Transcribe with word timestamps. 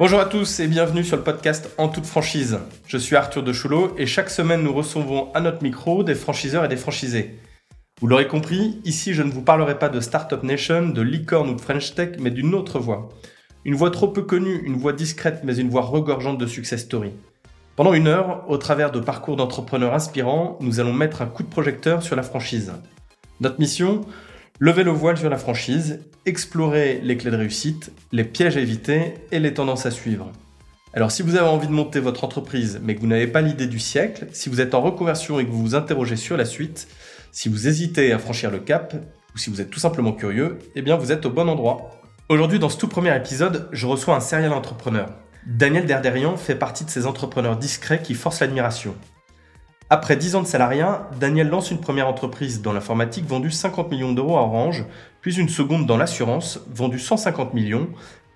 Bonjour 0.00 0.18
à 0.18 0.24
tous 0.24 0.60
et 0.60 0.66
bienvenue 0.66 1.04
sur 1.04 1.18
le 1.18 1.22
podcast 1.22 1.74
En 1.76 1.90
toute 1.90 2.06
franchise. 2.06 2.58
Je 2.86 2.96
suis 2.96 3.16
Arthur 3.16 3.42
de 3.42 3.52
Choulot 3.52 3.94
et 3.98 4.06
chaque 4.06 4.30
semaine 4.30 4.62
nous 4.62 4.72
recevons 4.72 5.30
à 5.34 5.42
notre 5.42 5.62
micro 5.62 6.02
des 6.04 6.14
franchiseurs 6.14 6.64
et 6.64 6.68
des 6.68 6.78
franchisés. 6.78 7.38
Vous 8.00 8.06
l'aurez 8.06 8.26
compris, 8.26 8.80
ici 8.86 9.12
je 9.12 9.22
ne 9.22 9.30
vous 9.30 9.42
parlerai 9.42 9.78
pas 9.78 9.90
de 9.90 10.00
Startup 10.00 10.42
Nation, 10.42 10.88
de 10.88 11.02
licorne 11.02 11.50
ou 11.50 11.54
de 11.54 11.60
French 11.60 11.94
Tech, 11.94 12.12
mais 12.18 12.30
d'une 12.30 12.54
autre 12.54 12.78
voix. 12.78 13.10
Une 13.66 13.74
voix 13.74 13.90
trop 13.90 14.08
peu 14.08 14.22
connue, 14.22 14.62
une 14.64 14.78
voix 14.78 14.94
discrète 14.94 15.42
mais 15.44 15.58
une 15.58 15.68
voix 15.68 15.82
regorgeante 15.82 16.38
de 16.38 16.46
success 16.46 16.80
story. 16.80 17.12
Pendant 17.76 17.92
une 17.92 18.06
heure, 18.06 18.46
au 18.48 18.56
travers 18.56 18.92
de 18.92 19.00
parcours 19.00 19.36
d'entrepreneurs 19.36 19.92
inspirants, 19.92 20.56
nous 20.62 20.80
allons 20.80 20.94
mettre 20.94 21.20
un 21.20 21.26
coup 21.26 21.42
de 21.42 21.50
projecteur 21.50 22.02
sur 22.02 22.16
la 22.16 22.22
franchise. 22.22 22.72
Notre 23.40 23.60
mission 23.60 24.00
Lever 24.62 24.84
le 24.84 24.90
voile 24.90 25.16
sur 25.16 25.30
la 25.30 25.38
franchise, 25.38 26.00
explorer 26.26 27.00
les 27.02 27.16
clés 27.16 27.30
de 27.30 27.36
réussite, 27.36 27.92
les 28.12 28.24
pièges 28.24 28.58
à 28.58 28.60
éviter 28.60 29.14
et 29.32 29.38
les 29.38 29.54
tendances 29.54 29.86
à 29.86 29.90
suivre. 29.90 30.30
Alors 30.92 31.10
si 31.10 31.22
vous 31.22 31.36
avez 31.36 31.48
envie 31.48 31.66
de 31.66 31.72
monter 31.72 31.98
votre 31.98 32.24
entreprise 32.24 32.78
mais 32.82 32.94
que 32.94 33.00
vous 33.00 33.06
n'avez 33.06 33.26
pas 33.26 33.40
l'idée 33.40 33.66
du 33.66 33.78
siècle, 33.78 34.26
si 34.32 34.50
vous 34.50 34.60
êtes 34.60 34.74
en 34.74 34.82
reconversion 34.82 35.40
et 35.40 35.46
que 35.46 35.50
vous 35.50 35.62
vous 35.62 35.74
interrogez 35.74 36.16
sur 36.16 36.36
la 36.36 36.44
suite, 36.44 36.88
si 37.32 37.48
vous 37.48 37.68
hésitez 37.68 38.12
à 38.12 38.18
franchir 38.18 38.50
le 38.50 38.58
cap, 38.58 38.94
ou 39.34 39.38
si 39.38 39.48
vous 39.48 39.62
êtes 39.62 39.70
tout 39.70 39.80
simplement 39.80 40.12
curieux, 40.12 40.58
eh 40.74 40.82
bien 40.82 40.96
vous 40.96 41.10
êtes 41.10 41.24
au 41.24 41.30
bon 41.30 41.48
endroit. 41.48 41.98
Aujourd'hui 42.28 42.58
dans 42.58 42.68
ce 42.68 42.76
tout 42.76 42.88
premier 42.88 43.16
épisode, 43.16 43.66
je 43.72 43.86
reçois 43.86 44.14
un 44.14 44.20
serial 44.20 44.52
entrepreneur. 44.52 45.08
Daniel 45.46 45.86
Derderian 45.86 46.36
fait 46.36 46.54
partie 46.54 46.84
de 46.84 46.90
ces 46.90 47.06
entrepreneurs 47.06 47.56
discrets 47.56 48.02
qui 48.02 48.12
forcent 48.12 48.40
l'admiration. 48.40 48.94
Après 49.92 50.14
10 50.14 50.36
ans 50.36 50.42
de 50.42 50.46
salariat, 50.46 51.10
Daniel 51.18 51.48
lance 51.48 51.72
une 51.72 51.80
première 51.80 52.06
entreprise 52.06 52.62
dans 52.62 52.72
l'informatique 52.72 53.26
vendue 53.26 53.50
50 53.50 53.90
millions 53.90 54.12
d'euros 54.12 54.36
à 54.36 54.42
Orange, 54.42 54.84
puis 55.20 55.36
une 55.36 55.48
seconde 55.48 55.84
dans 55.84 55.96
l'assurance 55.96 56.60
vendue 56.72 57.00
150 57.00 57.54
millions, 57.54 57.88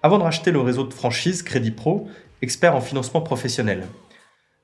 avant 0.02 0.18
de 0.18 0.24
racheter 0.24 0.50
le 0.50 0.60
réseau 0.60 0.82
de 0.82 0.92
franchise 0.92 1.44
Crédit 1.44 1.70
Pro, 1.70 2.08
expert 2.42 2.74
en 2.74 2.80
financement 2.80 3.20
professionnel. 3.20 3.86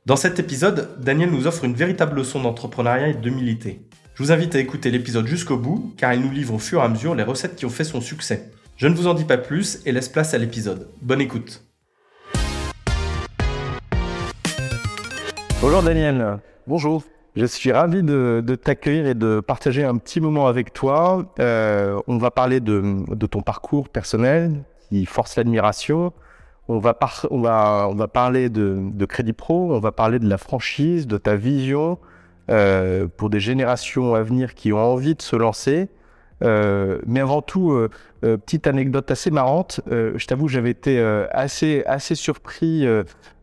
Dans 0.04 0.16
cet 0.16 0.40
épisode, 0.40 0.96
Daniel 0.98 1.30
nous 1.30 1.46
offre 1.46 1.62
une 1.62 1.74
véritable 1.74 2.16
leçon 2.16 2.42
d'entrepreneuriat 2.42 3.10
et 3.10 3.14
d'humilité. 3.14 3.82
Je 4.14 4.24
vous 4.24 4.32
invite 4.32 4.56
à 4.56 4.58
écouter 4.58 4.90
l'épisode 4.90 5.28
jusqu'au 5.28 5.58
bout, 5.58 5.94
car 5.96 6.12
il 6.12 6.22
nous 6.22 6.32
livre 6.32 6.54
au 6.54 6.58
fur 6.58 6.80
et 6.80 6.84
à 6.84 6.88
mesure 6.88 7.14
les 7.14 7.22
recettes 7.22 7.54
qui 7.54 7.66
ont 7.66 7.70
fait 7.70 7.84
son 7.84 8.00
succès. 8.00 8.50
Je 8.76 8.88
ne 8.88 8.96
vous 8.96 9.06
en 9.06 9.14
dis 9.14 9.24
pas 9.24 9.38
plus 9.38 9.80
et 9.86 9.92
laisse 9.92 10.08
place 10.08 10.34
à 10.34 10.38
l'épisode. 10.38 10.88
Bonne 11.00 11.20
écoute. 11.20 11.62
Bonjour 15.62 15.84
Daniel. 15.84 16.40
Bonjour. 16.70 17.02
Je 17.34 17.46
suis 17.46 17.72
ravi 17.72 18.04
de, 18.04 18.54
t'accueillir 18.54 19.08
et 19.08 19.14
de 19.14 19.40
partager 19.40 19.82
un 19.82 19.96
petit 19.96 20.20
moment 20.20 20.46
avec 20.46 20.72
toi. 20.72 21.26
Euh, 21.40 22.00
on 22.06 22.16
va 22.16 22.30
parler 22.30 22.60
de, 22.60 23.26
ton 23.26 23.42
parcours 23.42 23.88
personnel 23.88 24.62
qui 24.88 25.04
force 25.04 25.34
l'admiration. 25.34 26.12
On 26.68 26.78
va, 26.78 26.94
parler 26.94 28.50
de, 28.50 29.04
Crédit 29.04 29.32
Pro, 29.32 29.74
on 29.74 29.80
va 29.80 29.90
parler 29.90 30.20
de 30.20 30.28
la 30.28 30.38
franchise, 30.38 31.08
de 31.08 31.16
ta 31.16 31.34
vision 31.34 31.98
euh, 32.52 33.08
pour 33.16 33.30
des 33.30 33.40
générations 33.40 34.14
à 34.14 34.22
venir 34.22 34.54
qui 34.54 34.72
ont 34.72 34.78
envie 34.78 35.16
de 35.16 35.22
se 35.22 35.34
lancer. 35.34 35.88
Euh, 36.44 37.00
mais 37.04 37.18
avant 37.18 37.42
tout, 37.42 37.76
petite 38.20 38.68
anecdote 38.68 39.10
assez 39.10 39.32
marrante. 39.32 39.80
je 39.88 40.24
t'avoue, 40.24 40.46
j'avais 40.46 40.70
été 40.70 41.00
assez, 41.32 41.82
assez 41.86 42.14
surpris 42.14 42.86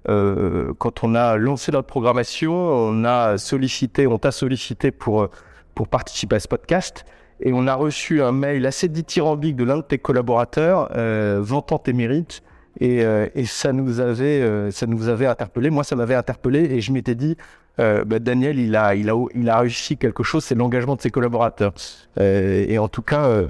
euh, 0.10 0.74
quand 0.78 1.04
on 1.04 1.16
a 1.16 1.38
lancé 1.38 1.72
notre 1.72 1.88
programmation, 1.88 2.54
on 2.54 3.04
a 3.04 3.38
sollicité, 3.38 4.08
on 4.08 4.18
t'a 4.18 4.32
sollicité 4.32 4.92
pour, 4.92 5.30
pour 5.76 5.88
participer 5.88 6.38
à 6.38 6.40
ce 6.40 6.48
podcast. 6.48 7.06
Et 7.40 7.54
on 7.54 7.68
a 7.68 7.76
reçu 7.76 8.22
un 8.22 8.32
mail 8.32 8.66
assez 8.66 8.88
dithyrambique 8.88 9.56
de 9.56 9.64
l'un 9.64 9.78
de 9.78 9.82
tes 9.82 10.00
collaborateurs, 10.00 10.90
euh, 10.96 11.40
vantant 11.42 11.78
tes 11.78 11.94
mérites. 11.94 12.42
Et, 12.80 13.04
euh, 13.04 13.28
et 13.36 13.46
ça 13.46 13.74
nous 13.74 14.00
avait, 14.00 14.42
euh, 14.42 14.72
ça 14.72 14.86
nous 14.86 15.08
avait 15.08 15.26
interpellé. 15.26 15.70
Moi, 15.70 15.84
ça 15.84 15.96
m'avait 15.96 16.16
interpellé 16.16 16.60
et 16.60 16.82
je 16.82 16.92
m'étais 16.92 17.16
dit, 17.16 17.36
euh, 17.80 18.04
bah, 18.06 18.20
Daniel, 18.20 18.60
il 18.60 18.76
a, 18.76 18.96
il 18.96 19.10
a, 19.10 19.16
il 19.36 19.50
a 19.50 19.60
réussi 19.60 19.98
quelque 19.98 20.24
chose, 20.24 20.44
c'est 20.44 20.56
l'engagement 20.56 20.96
de 20.96 21.02
ses 21.02 21.10
collaborateurs. 21.12 21.74
Euh, 22.20 22.66
et 22.68 22.78
en 22.78 22.88
tout 22.88 23.02
cas, 23.02 23.42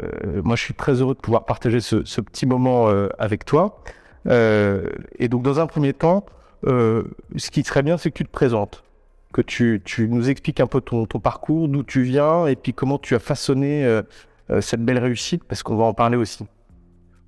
moi, 0.44 0.56
je 0.56 0.64
suis 0.64 0.74
très 0.74 0.94
heureux 0.94 1.16
de 1.16 1.20
pouvoir 1.20 1.46
partager 1.46 1.80
ce, 1.80 2.04
ce 2.06 2.22
petit 2.22 2.46
moment 2.46 2.88
avec 3.20 3.46
toi. 3.46 3.82
et 4.30 5.28
donc, 5.30 5.44
dans 5.44 5.60
un 5.60 5.68
premier 5.68 5.94
temps, 5.94 6.26
euh, 6.66 7.04
ce 7.36 7.52
qui 7.52 7.64
serait 7.64 7.84
bien, 7.84 7.98
c'est 7.98 8.12
que 8.12 8.18
tu 8.18 8.26
te 8.26 8.32
présentes, 8.32 8.84
que 9.34 9.42
tu, 9.42 9.82
nous 10.10 10.30
expliques 10.30 10.60
un 10.60 10.68
peu 10.68 10.82
ton, 10.82 11.06
parcours, 11.06 11.68
d'où 11.68 11.84
tu 11.84 12.04
viens, 12.04 12.48
et 12.48 12.56
puis 12.56 12.74
comment 12.74 12.98
tu 12.98 13.16
as 13.16 13.20
façonné 13.20 13.86
euh, 13.86 14.02
euh, 14.50 14.62
cette 14.62 14.84
belle 14.84 15.00
réussite, 15.00 15.44
parce 15.44 15.64
qu'on 15.64 15.76
va 15.76 15.86
en 15.86 15.94
parler 15.94 16.18
aussi. 16.18 16.46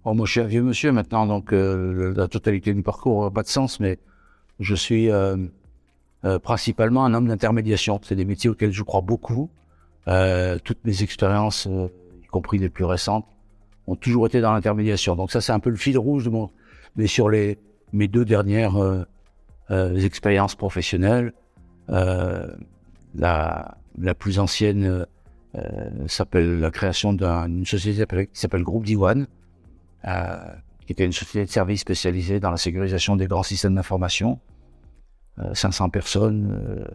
Oh, 0.06 0.14
moi, 0.14 0.26
je 0.26 0.32
suis 0.32 0.42
un 0.42 0.46
vieux 0.46 0.64
monsieur 0.64 0.92
maintenant, 0.92 1.26
donc 1.28 1.52
la 1.52 2.28
totalité 2.28 2.74
du 2.74 2.82
parcours 2.82 3.26
n'a 3.26 3.32
pas 3.32 3.44
de 3.44 3.50
sens, 3.50 3.80
mais 3.82 4.00
je 4.60 4.74
suis 4.74 5.10
principalement 6.42 7.04
un 7.04 7.14
homme 7.14 7.28
d'intermédiation. 7.28 8.00
C'est 8.02 8.16
des 8.16 8.24
métiers 8.24 8.50
auxquels 8.50 8.72
je 8.72 8.84
crois 8.84 9.02
beaucoup. 9.02 9.50
toutes 10.64 10.86
mes 10.86 11.04
expériences, 11.04 11.68
y 12.24 12.28
compris 12.28 12.60
les 12.60 12.70
plus 12.70 12.86
récentes, 12.86 13.26
ont 13.88 13.98
toujours 13.98 14.26
été 14.26 14.40
dans 14.40 14.54
l'intermédiation. 14.54 15.18
Donc 15.18 15.32
ça, 15.32 15.42
c'est 15.42 15.52
un 15.52 15.60
peu 15.60 15.70
le 15.70 15.76
fil 15.76 15.98
rouge 15.98 16.24
de 16.24 16.30
mon... 16.30 16.50
Mais 16.96 17.08
sur 17.08 17.30
les, 17.30 17.60
mes 17.92 18.08
deux 18.08 18.24
dernières 18.24 18.78
expériences 19.70 20.56
professionnelles. 20.56 21.34
Euh, 21.90 22.48
la, 23.16 23.78
la, 23.98 24.14
plus 24.14 24.40
ancienne 24.40 25.06
euh, 25.56 26.08
s'appelle 26.08 26.60
la 26.60 26.72
création 26.72 27.14
d'une 27.14 27.66
société 27.66 28.06
qui 28.28 28.40
s'appelle 28.40 28.64
Groupe 28.64 28.86
Diwan, 28.86 29.28
qui 30.86 30.92
était 30.92 31.06
une 31.06 31.12
société 31.12 31.46
de 31.46 31.52
services 31.52 31.82
spécialisée 31.82 32.40
dans 32.40 32.52
la 32.52 32.58
sécurisation 32.58 33.16
des 33.16 33.28
grands 33.28 33.44
systèmes 33.44 33.76
d'information. 33.76 34.40
500 35.54 35.90
personnes 35.90 36.86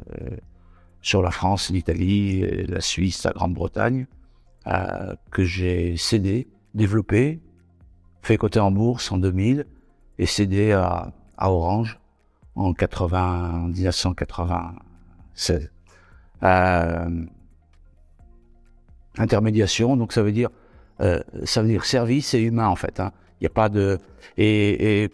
sur 1.01 1.23
la 1.23 1.31
France, 1.31 1.71
l'Italie, 1.71 2.67
la 2.67 2.81
Suisse, 2.81 3.25
la 3.25 3.33
Grande-Bretagne, 3.33 4.07
que 5.31 5.45
j'ai 5.45 5.97
cédé, 5.97 6.47
développé, 6.75 7.41
fait 8.23 8.37
côté 8.37 8.61
en 8.61 8.71
bourse 8.71 9.11
en 9.13 9.19
2000 9.19 9.67
et 10.19 10.27
cédé 10.27 10.73
à, 10.73 11.13
à 11.37 11.51
Orange 11.51 11.99
en 12.57 12.73
80, 12.73 13.69
1996. 13.75 15.71
Euh, 16.43 17.25
intermédiation, 19.17 19.97
donc 19.97 20.13
ça 20.13 20.23
veut 20.23 20.33
dire 20.33 20.51
euh, 21.01 21.21
ça 21.45 21.63
veut 21.63 21.69
dire 21.69 21.85
service 21.85 22.35
et 22.35 22.41
humain 22.41 22.69
en 22.69 22.77
fait. 22.77 23.01
Hein. 23.01 23.13
Il 23.41 23.45
n'y 23.45 23.47
a 23.47 23.51
pas 23.51 23.69
de 23.69 23.99
et, 24.37 25.03
et, 25.03 25.11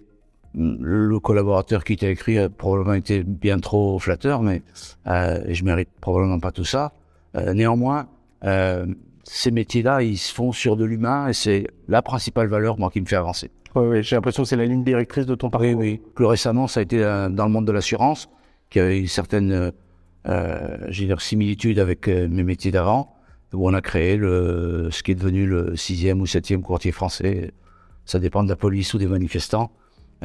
le 0.54 1.18
collaborateur 1.20 1.84
qui 1.84 1.96
t'a 1.96 2.08
écrit 2.08 2.38
a 2.38 2.48
probablement 2.48 2.94
été 2.94 3.22
bien 3.22 3.58
trop 3.58 3.98
flatteur, 3.98 4.42
mais 4.42 4.62
euh, 5.06 5.44
je 5.48 5.64
mérite 5.64 5.88
probablement 6.00 6.40
pas 6.40 6.50
tout 6.50 6.64
ça. 6.64 6.92
Euh, 7.36 7.54
néanmoins, 7.54 8.08
euh, 8.44 8.86
ces 9.24 9.50
métiers-là, 9.50 10.02
ils 10.02 10.18
se 10.18 10.34
font 10.34 10.52
sur 10.52 10.76
de 10.76 10.84
l'humain 10.84 11.28
et 11.28 11.32
c'est 11.32 11.66
la 11.88 12.02
principale 12.02 12.48
valeur 12.48 12.78
moi 12.78 12.90
qui 12.90 13.00
me 13.00 13.06
fait 13.06 13.16
avancer. 13.16 13.50
Oui, 13.74 14.02
j'ai 14.02 14.16
l'impression 14.16 14.42
que 14.42 14.48
c'est 14.48 14.56
la 14.56 14.66
ligne 14.66 14.82
directrice 14.82 15.26
de 15.26 15.34
ton 15.34 15.48
parcours. 15.48 15.68
Oui, 15.68 15.74
oui. 15.74 16.00
Plus 16.14 16.24
récemment, 16.24 16.66
ça 16.66 16.80
a 16.80 16.82
été 16.82 17.02
euh, 17.02 17.28
dans 17.28 17.44
le 17.44 17.52
monde 17.52 17.66
de 17.66 17.72
l'assurance, 17.72 18.28
qui 18.68 18.80
avait 18.80 18.98
une 18.98 19.06
certaine 19.06 19.52
euh, 19.52 19.70
euh 20.26 21.18
similitude 21.18 21.78
avec 21.78 22.08
euh, 22.08 22.28
mes 22.28 22.42
métiers 22.42 22.72
d'avant, 22.72 23.14
où 23.52 23.68
on 23.68 23.74
a 23.74 23.80
créé 23.80 24.16
le, 24.16 24.88
ce 24.90 25.02
qui 25.02 25.12
est 25.12 25.14
devenu 25.14 25.46
le 25.46 25.76
sixième 25.76 26.20
ou 26.20 26.26
septième 26.26 26.62
courtier 26.62 26.92
français. 26.92 27.52
Ça 28.04 28.18
dépend 28.18 28.42
de 28.42 28.48
la 28.48 28.56
police 28.56 28.92
ou 28.94 28.98
des 28.98 29.06
manifestants. 29.06 29.70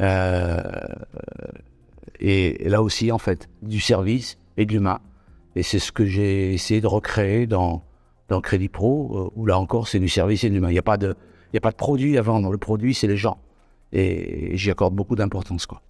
Euh, 0.00 0.60
et, 2.18 2.66
et, 2.66 2.68
là 2.68 2.82
aussi, 2.82 3.12
en 3.12 3.18
fait, 3.18 3.48
du 3.62 3.80
service 3.80 4.38
et 4.56 4.66
de 4.66 4.72
l'humain. 4.72 4.98
Et 5.54 5.62
c'est 5.62 5.78
ce 5.78 5.92
que 5.92 6.04
j'ai 6.04 6.52
essayé 6.52 6.80
de 6.80 6.86
recréer 6.86 7.46
dans, 7.46 7.84
dans 8.28 8.40
Crédit 8.40 8.68
Pro, 8.68 9.32
où 9.36 9.46
là 9.46 9.58
encore, 9.58 9.88
c'est 9.88 10.00
du 10.00 10.08
service 10.08 10.42
et 10.44 10.48
de 10.50 10.54
l'humain. 10.54 10.70
Il 10.70 10.74
n'y 10.74 10.78
a 10.78 10.82
pas 10.82 10.98
de 10.98 11.16
n'y 11.56 11.58
a 11.58 11.62
pas 11.62 11.70
de 11.70 11.76
produit 11.76 12.18
à 12.18 12.22
vendre. 12.22 12.50
Le 12.50 12.58
produit, 12.58 12.94
c'est 12.94 13.06
les 13.06 13.16
gens. 13.16 13.38
Et, 13.92 14.56
j'y 14.56 14.70
accorde 14.70 14.94
beaucoup 14.94 15.16
d'importance. 15.16 15.66
quoi. 15.66 15.82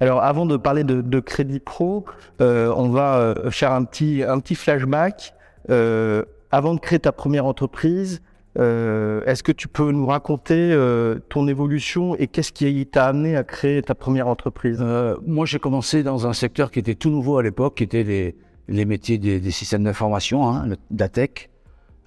Alors, 0.00 0.22
avant 0.22 0.46
de 0.46 0.56
parler 0.56 0.84
de, 0.84 1.20
Crédit 1.20 1.60
Pro, 1.60 2.04
euh, 2.40 2.72
on 2.76 2.88
va 2.88 3.18
euh, 3.18 3.50
faire 3.50 3.72
un 3.72 3.84
petit, 3.84 4.22
un 4.22 4.40
petit 4.40 4.54
flashback. 4.54 5.34
Euh, 5.70 6.24
avant 6.50 6.74
de 6.74 6.80
créer 6.80 6.98
ta 6.98 7.12
première 7.12 7.46
entreprise, 7.46 8.22
est-ce 8.56 9.42
que 9.42 9.50
tu 9.50 9.66
peux 9.66 9.90
nous 9.90 10.06
raconter 10.06 10.72
ton 11.28 11.48
évolution 11.48 12.14
et 12.14 12.28
qu'est-ce 12.28 12.52
qui 12.52 12.86
t'a 12.86 13.06
amené 13.06 13.34
à 13.34 13.42
créer 13.42 13.82
ta 13.82 13.96
première 13.96 14.28
entreprise? 14.28 14.80
Moi, 15.26 15.44
j'ai 15.46 15.58
commencé 15.58 16.04
dans 16.04 16.28
un 16.28 16.32
secteur 16.32 16.70
qui 16.70 16.78
était 16.78 16.94
tout 16.94 17.10
nouveau 17.10 17.38
à 17.38 17.42
l'époque, 17.42 17.78
qui 17.78 17.82
était 17.82 18.04
les, 18.04 18.36
les 18.68 18.84
métiers 18.84 19.18
des, 19.18 19.50
systèmes 19.50 19.82
d'information, 19.84 20.48
hein, 20.48 20.68
la 20.96 21.08
tech. 21.08 21.50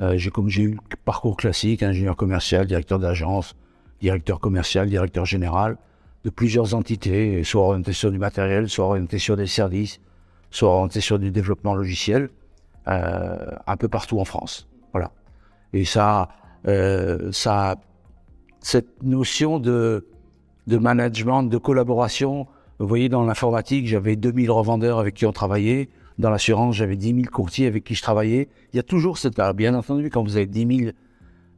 Euh, 0.02 0.18
j'ai 0.18 0.30
comme 0.30 0.50
j'ai 0.50 0.64
eu 0.64 0.72
le 0.72 0.98
parcours 1.06 1.38
classique, 1.38 1.84
ingénieur 1.84 2.16
commercial, 2.16 2.68
directeur 2.68 3.00
d'agence, 3.00 3.56
directeur 4.00 4.40
commercial, 4.40 4.90
directeur 4.90 5.26
général 5.26 5.78
de 6.24 6.30
plusieurs 6.30 6.74
entités, 6.74 7.44
soit 7.44 7.62
orienté 7.62 7.94
sur 7.94 8.12
du 8.12 8.18
matériel, 8.18 8.70
soit 8.70 8.86
orienté 8.86 9.18
sur 9.18 9.38
des 9.38 9.48
services, 9.48 10.00
soit 10.52 10.70
orienté 10.70 11.00
sur 11.00 11.20
du 11.20 11.32
développement 11.32 11.74
logiciel, 11.74 12.30
euh, 12.88 13.38
un 13.66 13.78
peu 13.78 13.88
partout 13.88 14.20
en 14.20 14.26
France. 14.26 14.68
Voilà. 14.92 15.12
Et 15.74 15.86
ça, 15.86 16.30
euh, 16.68 17.32
ça, 17.32 17.76
cette 18.60 19.04
notion 19.04 19.60
de 19.60 20.06
de 20.68 20.78
management, 20.78 21.44
de 21.44 21.58
collaboration. 21.58 22.46
Vous 22.80 22.88
voyez, 22.88 23.10
dans 23.10 23.24
l'informatique, 23.24 23.88
j'avais 23.88 24.16
2000 24.16 24.52
revendeurs 24.52 25.00
avec 25.00 25.16
qui 25.16 25.26
on 25.26 25.32
travaillait. 25.32 25.90
Dans 26.18 26.30
l'assurance, 26.30 26.76
j'avais 26.76 26.96
10 26.96 27.16
000 27.16 27.22
courtiers 27.32 27.68
avec 27.68 27.84
qui 27.84 27.94
je 27.94 28.02
travaillais. 28.02 28.50
Il 28.74 28.78
y 28.78 28.80
a 28.80 28.84
toujours 28.84 29.18
cette... 29.18 29.40
Bien 29.56 29.76
entendu, 29.76 30.10
quand 30.10 30.24
vous 30.24 30.36
avez 30.36 30.48
10 30.48 30.78
000 30.78 30.92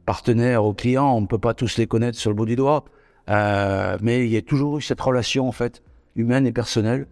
partenaires 0.04 0.64
ou 0.64 0.74
clients, 0.74 1.14
on 1.16 1.22
ne 1.22 1.26
peut 1.26 1.38
pas 1.38 1.54
tous 1.54 1.78
les 1.78 1.86
connaître 1.86 2.18
sur 2.18 2.30
le 2.30 2.36
bout 2.36 2.46
du 2.46 2.56
doigt. 2.56 2.84
Euh, 3.30 3.96
mais 4.02 4.26
il 4.26 4.30
y 4.30 4.36
a 4.36 4.42
toujours 4.42 4.78
eu 4.78 4.82
cette 4.82 5.00
relation, 5.00 5.48
en 5.48 5.52
fait, 5.52 5.82
humaine 6.16 6.46
et 6.46 6.52
personnelle 6.52 7.06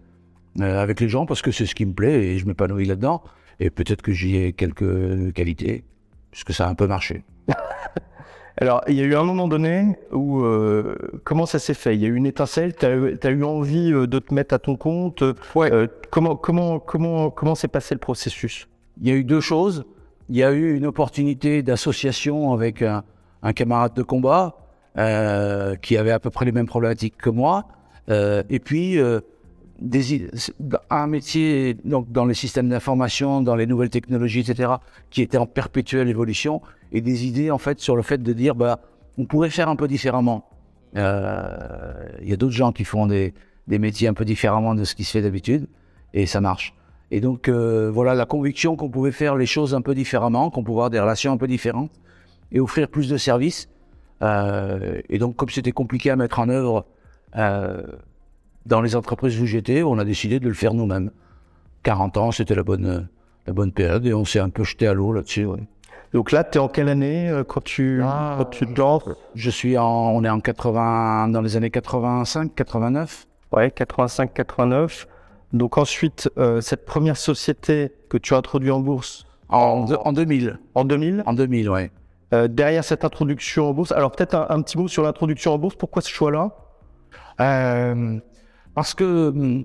euh, 0.60 0.82
avec 0.82 1.00
les 1.00 1.08
gens 1.08 1.24
parce 1.24 1.42
que 1.42 1.50
c'est 1.50 1.66
ce 1.66 1.74
qui 1.74 1.86
me 1.86 1.92
plaît 1.92 2.26
et 2.26 2.38
je 2.38 2.46
m'épanouis 2.46 2.84
là-dedans. 2.84 3.22
Et 3.60 3.70
peut-être 3.70 4.02
que 4.02 4.12
j'y 4.12 4.36
ai 4.36 4.52
quelques 4.52 5.32
qualités, 5.32 5.84
puisque 6.30 6.52
ça 6.52 6.66
a 6.66 6.70
un 6.70 6.74
peu 6.74 6.86
marché. 6.86 7.24
Alors, 8.60 8.82
il 8.88 8.94
y 8.94 9.00
a 9.00 9.04
eu 9.04 9.14
un 9.14 9.22
moment 9.22 9.46
donné 9.46 9.96
où, 10.10 10.42
euh, 10.42 10.96
comment 11.22 11.46
ça 11.46 11.60
s'est 11.60 11.74
fait? 11.74 11.94
Il 11.94 12.02
y 12.02 12.06
a 12.06 12.08
eu 12.08 12.14
une 12.16 12.26
étincelle, 12.26 12.74
tu 12.74 12.86
as, 12.86 13.30
eu 13.30 13.44
envie 13.44 13.92
euh, 13.92 14.08
de 14.08 14.18
te 14.18 14.34
mettre 14.34 14.52
à 14.52 14.58
ton 14.58 14.74
compte? 14.74 15.22
Ouais. 15.54 15.72
Euh, 15.72 15.86
comment 16.10 16.34
comment, 16.34 16.80
comment, 16.80 17.30
comment 17.30 17.54
s'est 17.54 17.68
passé 17.68 17.94
le 17.94 18.00
processus? 18.00 18.66
Il 19.00 19.08
y 19.08 19.12
a 19.12 19.14
eu 19.14 19.22
deux 19.22 19.40
choses. 19.40 19.84
Il 20.28 20.36
y 20.36 20.42
a 20.42 20.50
eu 20.50 20.76
une 20.76 20.86
opportunité 20.86 21.62
d'association 21.62 22.52
avec 22.52 22.82
un, 22.82 23.04
un, 23.44 23.52
camarade 23.52 23.94
de 23.94 24.02
combat 24.02 24.56
qui 25.80 25.96
avait 25.96 26.10
à 26.10 26.18
peu 26.18 26.28
près 26.30 26.44
les 26.44 26.50
mêmes 26.50 26.66
problématiques 26.66 27.16
que 27.16 27.30
moi. 27.30 27.68
et 28.08 28.58
puis, 28.58 28.98
un 30.90 31.06
métier 31.06 31.74
donc 31.84 32.10
dans 32.10 32.24
les 32.24 32.34
systèmes 32.34 32.68
d'information, 32.68 33.40
dans 33.40 33.54
les 33.54 33.66
nouvelles 33.66 33.90
technologies, 33.90 34.40
etc., 34.40 34.72
qui 35.10 35.22
était 35.22 35.38
en 35.38 35.46
perpétuelle 35.46 36.08
évolution, 36.08 36.60
et 36.92 37.00
des 37.00 37.26
idées 37.26 37.50
en 37.50 37.58
fait 37.58 37.78
sur 37.80 37.96
le 37.96 38.02
fait 38.02 38.22
de 38.22 38.32
dire 38.32 38.54
bah 38.54 38.80
on 39.18 39.24
pourrait 39.24 39.50
faire 39.50 39.68
un 39.68 39.76
peu 39.76 39.88
différemment. 39.88 40.48
Euh, 40.96 42.08
il 42.22 42.28
y 42.28 42.32
a 42.32 42.36
d'autres 42.36 42.54
gens 42.54 42.72
qui 42.72 42.84
font 42.84 43.06
des, 43.06 43.34
des, 43.66 43.78
métiers 43.78 44.08
un 44.08 44.14
peu 44.14 44.24
différemment 44.24 44.74
de 44.74 44.84
ce 44.84 44.94
qui 44.94 45.04
se 45.04 45.12
fait 45.12 45.22
d'habitude, 45.22 45.68
et 46.14 46.26
ça 46.26 46.40
marche. 46.40 46.74
Et 47.10 47.20
donc 47.20 47.48
euh, 47.48 47.90
voilà 47.92 48.14
la 48.14 48.26
conviction 48.26 48.76
qu'on 48.76 48.90
pouvait 48.90 49.12
faire 49.12 49.36
les 49.36 49.46
choses 49.46 49.74
un 49.74 49.82
peu 49.82 49.94
différemment, 49.94 50.50
qu'on 50.50 50.64
pouvait 50.64 50.78
avoir 50.78 50.90
des 50.90 51.00
relations 51.00 51.32
un 51.32 51.36
peu 51.36 51.46
différentes 51.46 51.92
et 52.52 52.60
offrir 52.60 52.88
plus 52.88 53.08
de 53.08 53.16
services. 53.16 53.68
Euh, 54.22 55.00
et 55.08 55.18
donc 55.18 55.36
comme 55.36 55.48
c'était 55.48 55.72
compliqué 55.72 56.10
à 56.10 56.16
mettre 56.16 56.40
en 56.40 56.48
œuvre 56.48 56.86
dans 58.66 58.80
les 58.80 58.96
entreprises 58.96 59.40
où 59.40 59.46
j'étais, 59.46 59.82
on 59.82 59.98
a 59.98 60.04
décidé 60.04 60.40
de 60.40 60.48
le 60.48 60.54
faire 60.54 60.74
nous-mêmes. 60.74 61.10
40 61.82 62.16
ans, 62.16 62.32
c'était 62.32 62.54
la 62.54 62.62
bonne, 62.62 63.08
la 63.46 63.52
bonne 63.52 63.72
période 63.72 64.06
et 64.06 64.14
on 64.14 64.24
s'est 64.24 64.40
un 64.40 64.50
peu 64.50 64.64
jeté 64.64 64.86
à 64.86 64.94
l'eau 64.94 65.12
là-dessus. 65.12 65.46
Donc 66.12 66.32
là, 66.32 66.44
tu 66.44 66.58
es 66.58 66.60
en 66.60 66.68
quelle 66.68 66.88
année 66.88 67.28
euh, 67.28 67.44
quand 67.44 67.62
tu, 67.62 68.00
ah, 68.02 68.36
quand 68.38 68.44
tu 68.46 68.66
Je 69.34 69.50
suis 69.50 69.76
en, 69.76 69.86
on 69.86 70.24
est 70.24 70.28
en 70.28 70.40
80, 70.40 71.28
dans 71.28 71.42
les 71.42 71.56
années 71.56 71.70
85, 71.70 72.54
89. 72.54 73.26
Ouais, 73.52 73.70
85, 73.70 74.32
89. 74.32 75.06
Donc 75.52 75.78
ensuite, 75.78 76.30
euh, 76.38 76.60
cette 76.60 76.84
première 76.84 77.16
société 77.16 77.92
que 78.08 78.18
tu 78.18 78.34
as 78.34 78.38
introduite 78.38 78.72
en 78.72 78.80
bourse 78.80 79.26
En, 79.48 79.86
en 80.04 80.12
2000. 80.12 80.58
En 80.74 80.84
2000 80.84 81.22
En 81.24 81.32
2000, 81.32 81.70
ouais. 81.70 81.90
Euh, 82.34 82.48
derrière 82.48 82.84
cette 82.84 83.04
introduction 83.04 83.70
en 83.70 83.72
bourse, 83.72 83.92
alors 83.92 84.12
peut-être 84.12 84.34
un, 84.34 84.46
un, 84.50 84.60
petit 84.60 84.76
mot 84.76 84.88
sur 84.88 85.02
l'introduction 85.02 85.54
en 85.54 85.58
bourse. 85.58 85.76
Pourquoi 85.76 86.02
ce 86.02 86.10
choix-là? 86.10 86.50
Euh, 87.40 88.18
parce 88.78 88.94
que 88.94 89.04
euh, 89.34 89.64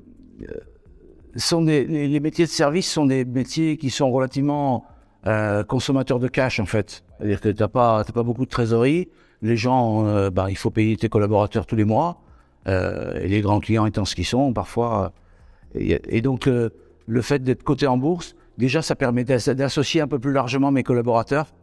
sont 1.35 1.61
des, 1.61 1.85
les, 1.85 2.19
métiers 2.19 2.45
de 2.45 2.49
service 2.49 2.91
sont 2.91 3.05
des 3.05 3.25
métiers 3.25 3.77
qui 3.77 3.91
sont 3.91 4.09
relativement 4.09 4.85
euh, 5.27 5.63
consommateurs 5.63 6.17
de 6.17 6.27
cash 6.27 6.59
en 6.59 6.65
fait. 6.65 7.03
C'est-à-dire 7.19 7.39
que 7.39 7.49
tu 7.49 7.61
n'as 7.61 7.67
pas, 7.67 8.03
pas 8.05 8.23
beaucoup 8.23 8.45
de 8.45 8.49
trésorerie. 8.49 9.09
Les 9.43 9.55
gens, 9.55 10.07
euh, 10.07 10.31
bah, 10.31 10.47
il 10.49 10.57
faut 10.57 10.71
payer 10.71 10.97
tes 10.97 11.09
collaborateurs 11.09 11.67
tous 11.67 11.75
les 11.75 11.85
mois. 11.85 12.21
Et 12.65 13.27
les 13.27 13.41
grands 13.41 13.59
clients 13.59 13.85
étant 13.85 14.03
ce 14.03 14.15
qu'ils 14.15 14.25
sont, 14.25 14.51
parfois. 14.51 15.13
Et, 15.75 16.01
et 16.17 16.21
donc, 16.21 16.47
le 16.47 17.21
fait 17.21 17.43
d'être 17.43 17.61
coté 17.61 17.85
en 17.85 17.97
bourse, 17.97 18.35
déjà, 18.57 18.81
ça 18.81 18.95
permet 18.95 19.25
d'associer 19.25 20.01
un 20.01 20.07
peu 20.07 20.17
plus 20.17 20.31
largement 20.31 20.71
mes 20.71 20.81
collaborateurs 20.81 21.53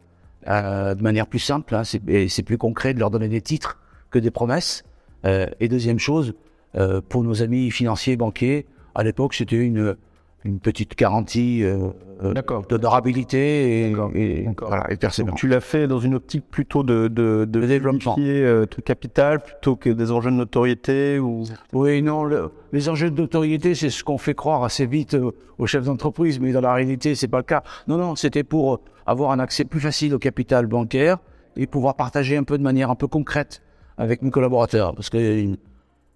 de 0.45 1.01
manière 1.01 1.27
plus 1.27 1.39
simple. 1.39 1.75
Hein, 1.75 1.83
c'est 1.83 2.43
plus 2.43 2.57
concret 2.57 2.93
de 2.93 2.99
leur 2.99 3.11
donner 3.11 3.27
des 3.27 3.41
titres 3.41 3.77
que 4.09 4.19
des 4.19 4.31
promesses. 4.31 4.83
et 5.25 5.67
deuxième 5.67 5.99
chose, 5.99 6.33
euh, 6.75 7.01
pour 7.07 7.23
nos 7.23 7.41
amis 7.41 7.71
financiers, 7.71 8.15
banquiers, 8.15 8.65
à 8.95 9.03
l'époque, 9.03 9.33
c'était 9.33 9.57
une, 9.57 9.95
une 10.43 10.59
petite 10.59 10.97
garantie 10.97 11.63
euh, 11.63 11.89
euh 12.23 12.33
d'honorabilité 12.69 13.89
et, 13.89 13.91
et, 13.91 14.49
voilà, 14.59 14.87
et 14.89 14.95
Donc, 14.95 15.35
tu 15.35 15.47
l'as 15.47 15.61
fait 15.61 15.87
dans 15.87 15.99
une 15.99 16.15
optique 16.15 16.45
plutôt 16.49 16.83
de, 16.83 17.07
de, 17.07 17.45
de, 17.49 17.65
développement. 17.65 18.15
euh, 18.19 18.65
de 18.65 18.81
capital 18.81 19.41
plutôt 19.41 19.75
que 19.75 19.89
des 19.89 20.11
enjeux 20.11 20.31
de 20.31 20.35
notoriété 20.35 21.19
ou... 21.19 21.43
Oui, 21.73 22.01
non, 22.01 22.29
les 22.71 22.89
enjeux 22.89 23.11
de 23.11 23.21
notoriété, 23.21 23.75
c'est 23.75 23.89
ce 23.89 24.03
qu'on 24.03 24.17
fait 24.17 24.35
croire 24.35 24.63
assez 24.63 24.85
vite 24.85 25.17
aux 25.57 25.65
chefs 25.65 25.85
d'entreprise, 25.85 26.39
mais 26.39 26.51
dans 26.51 26.61
la 26.61 26.73
réalité, 26.73 27.15
c'est 27.15 27.27
pas 27.27 27.37
le 27.37 27.43
cas. 27.43 27.63
Non, 27.87 27.97
non, 27.97 28.15
c'était 28.15 28.43
pour 28.43 28.81
avoir 29.05 29.31
un 29.31 29.39
accès 29.39 29.65
plus 29.65 29.79
facile 29.79 30.13
au 30.13 30.19
capital 30.19 30.67
bancaire 30.67 31.17
et 31.55 31.67
pouvoir 31.67 31.95
partager 31.95 32.37
un 32.37 32.43
peu 32.43 32.57
de 32.57 32.63
manière 32.63 32.89
un 32.89 32.95
peu 32.95 33.07
concrète 33.07 33.61
avec 33.97 34.21
mes 34.21 34.31
collaborateurs, 34.31 34.95
parce 34.95 35.09
que 35.09 35.55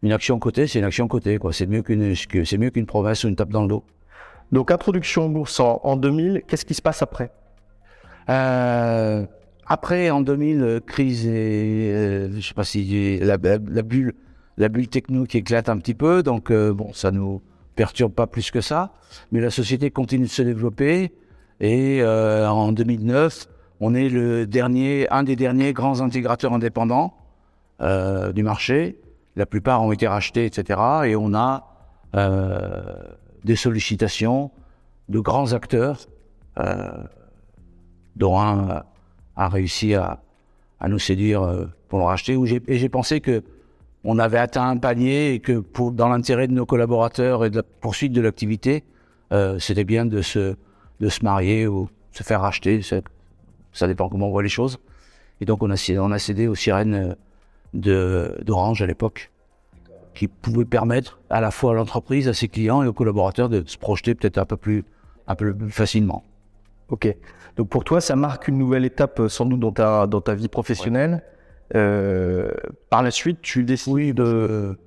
une 0.04 0.12
action 0.12 0.40
cotée, 0.40 0.68
c'est 0.68 0.80
une 0.80 0.86
action 0.86 1.08
cotée. 1.08 1.38
Quoi. 1.38 1.54
C'est 1.54 1.66
mieux 1.66 1.82
qu'une, 1.82 2.14
c'est 2.16 2.58
mieux 2.58 2.70
qu'une 2.70 2.86
promesse 2.86 3.24
ou 3.24 3.28
une 3.28 3.36
tape 3.36 3.50
dans 3.50 3.64
le 3.64 3.68
dos. 3.68 3.84
Donc, 4.52 4.72
introduction 4.72 5.26
en 5.26 5.30
bourse 5.30 5.60
en, 5.60 5.96
2000, 5.96 6.44
qu'est-ce 6.48 6.66
qui 6.66 6.76
se 6.76 6.82
passe 6.82 7.02
après? 7.02 7.32
Euh, 8.30 9.26
Après, 9.66 10.10
en 10.12 10.22
2000, 10.22 10.62
euh, 10.62 10.80
crise 10.80 11.26
et 11.26 11.92
euh, 11.92 12.30
je 12.36 12.48
sais 12.48 12.54
pas 12.54 12.64
si 12.64 13.20
la, 13.20 13.38
la, 13.42 13.82
bulle, 13.82 14.14
la 14.58 14.70
bulle 14.70 14.88
techno 14.88 15.26
qui 15.26 15.38
éclate 15.38 15.70
un 15.70 15.78
petit 15.78 15.96
peu. 15.96 16.22
Donc, 16.22 16.52
bon, 16.52 16.94
ça 16.94 17.12
nous 17.12 17.42
perturbe 17.76 18.14
pas 18.14 18.28
plus 18.28 18.52
que 18.52 18.62
ça. 18.62 18.94
Mais 19.32 19.42
la 19.42 19.50
société 19.50 19.90
continue 19.90 20.26
de 20.26 20.30
se 20.30 20.44
développer. 20.44 21.12
Et 21.60 22.04
en 22.04 22.72
2009, 22.72 23.48
on 23.80 23.96
est 23.96 24.10
le 24.10 24.46
dernier, 24.46 25.10
un 25.10 25.24
des 25.24 25.36
derniers 25.36 25.74
grands 25.74 26.02
intégrateurs 26.02 26.54
indépendants 26.54 27.16
du 27.80 28.44
marché. 28.44 28.98
La 29.36 29.46
plupart 29.46 29.84
ont 29.84 29.92
été 29.92 30.08
rachetés, 30.08 30.46
etc. 30.46 30.80
Et 31.06 31.16
on 31.16 31.34
a 31.34 31.68
euh, 32.16 32.82
des 33.44 33.56
sollicitations 33.56 34.52
de 35.10 35.20
grands 35.20 35.54
acteurs, 35.54 36.00
euh, 36.58 37.04
dont 38.16 38.40
un 38.40 38.84
a 39.36 39.50
réussi 39.50 39.96
à, 39.96 40.22
nous 40.88 41.00
séduire 41.00 41.42
euh, 41.42 41.66
pour 41.90 42.00
le 42.00 42.06
racheter. 42.06 42.38
et 42.68 42.78
j'ai 42.78 42.90
pensé 42.90 43.22
que 43.22 43.44
on 44.06 44.20
avait 44.20 44.38
atteint 44.38 44.70
un 44.70 44.78
palier 44.78 45.34
et 45.34 45.40
que 45.40 45.64
dans 45.92 46.10
l'intérêt 46.10 46.48
de 46.48 46.54
nos 46.54 46.68
collaborateurs 46.68 47.44
et 47.44 47.50
de 47.50 47.58
la 47.58 47.64
poursuite 47.64 48.14
de 48.14 48.22
l'activité, 48.22 48.84
euh, 49.32 49.58
c'était 49.58 49.84
bien 49.84 50.06
de 50.06 50.22
se, 50.22 50.56
de 51.00 51.10
se 51.10 51.24
marier 51.24 51.66
ou 51.66 51.90
se 52.12 52.22
faire 52.22 52.42
racheter. 52.42 52.82
Ça 52.84 53.88
dépend 53.88 54.08
comment 54.08 54.28
on 54.28 54.32
voit 54.32 54.44
les 54.44 54.50
choses. 54.50 54.78
Et 55.42 55.46
donc 55.46 55.64
on 55.64 55.72
a, 55.72 56.00
on 56.00 56.12
a 56.12 56.20
cédé 56.20 56.48
aux 56.48 56.54
sirènes 56.54 56.94
euh, 56.94 57.16
d'Orange 57.76 58.82
à 58.82 58.86
l'époque, 58.86 59.32
qui 60.14 60.28
pouvait 60.28 60.66
permettre 60.66 61.20
à 61.30 61.42
la 61.42 61.52
fois 61.52 61.72
à 61.72 61.74
l'entreprise, 61.76 62.28
à 62.28 62.34
ses 62.34 62.48
clients 62.48 62.82
et 62.84 62.88
aux 62.88 62.94
collaborateurs 62.94 63.50
de 63.50 63.64
se 63.66 63.78
projeter 63.78 64.16
peut-être 64.16 64.38
un 64.38 64.46
peu 64.46 64.58
plus, 64.58 64.84
un 65.28 65.36
peu 65.36 65.54
plus 65.54 65.70
facilement. 65.72 66.24
Ok. 66.90 67.14
Donc 67.58 67.70
pour 67.70 67.84
toi, 67.84 68.02
ça 68.02 68.16
marque 68.16 68.48
une 68.48 68.58
nouvelle 68.58 68.86
étape 68.86 69.20
euh, 69.20 69.30
sans 69.30 69.46
doute 69.46 69.60
dans 69.60 69.72
ta, 69.72 70.08
dans 70.08 70.22
ta 70.22 70.36
vie 70.36 70.48
professionnelle. 70.48 71.24
Euh, 71.74 72.52
par 72.90 73.02
la 73.02 73.12
suite, 73.12 73.42
tu 73.42 73.64
décides 73.64 73.94
oui, 73.94 74.14
de... 74.14 74.78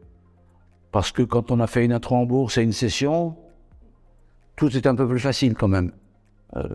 Parce 0.92 1.12
que 1.12 1.22
quand 1.22 1.50
on 1.50 1.60
a 1.60 1.66
fait 1.66 1.84
une 1.84 1.92
intro 1.92 2.16
en 2.16 2.24
bourse 2.24 2.56
et 2.56 2.62
une 2.62 2.72
session, 2.72 3.36
tout 4.56 4.74
est 4.76 4.86
un 4.86 4.94
peu 4.94 5.06
plus 5.06 5.18
facile 5.18 5.54
quand 5.54 5.68
même. 5.68 5.92
Euh, 6.56 6.68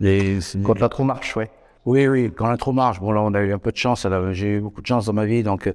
les... 0.00 0.38
Quand 0.62 0.78
l'intro 0.78 1.04
marche, 1.04 1.36
ouais. 1.36 1.50
Oui, 1.86 2.06
oui, 2.08 2.32
quand 2.34 2.48
l'intro 2.48 2.72
marche. 2.72 3.00
Bon, 3.00 3.12
là, 3.12 3.20
on 3.22 3.34
a 3.34 3.40
eu 3.40 3.52
un 3.52 3.58
peu 3.58 3.70
de 3.70 3.76
chance. 3.76 4.06
J'ai 4.32 4.56
eu 4.56 4.60
beaucoup 4.60 4.80
de 4.80 4.86
chance 4.86 5.06
dans 5.06 5.12
ma 5.12 5.26
vie, 5.26 5.42
donc 5.42 5.72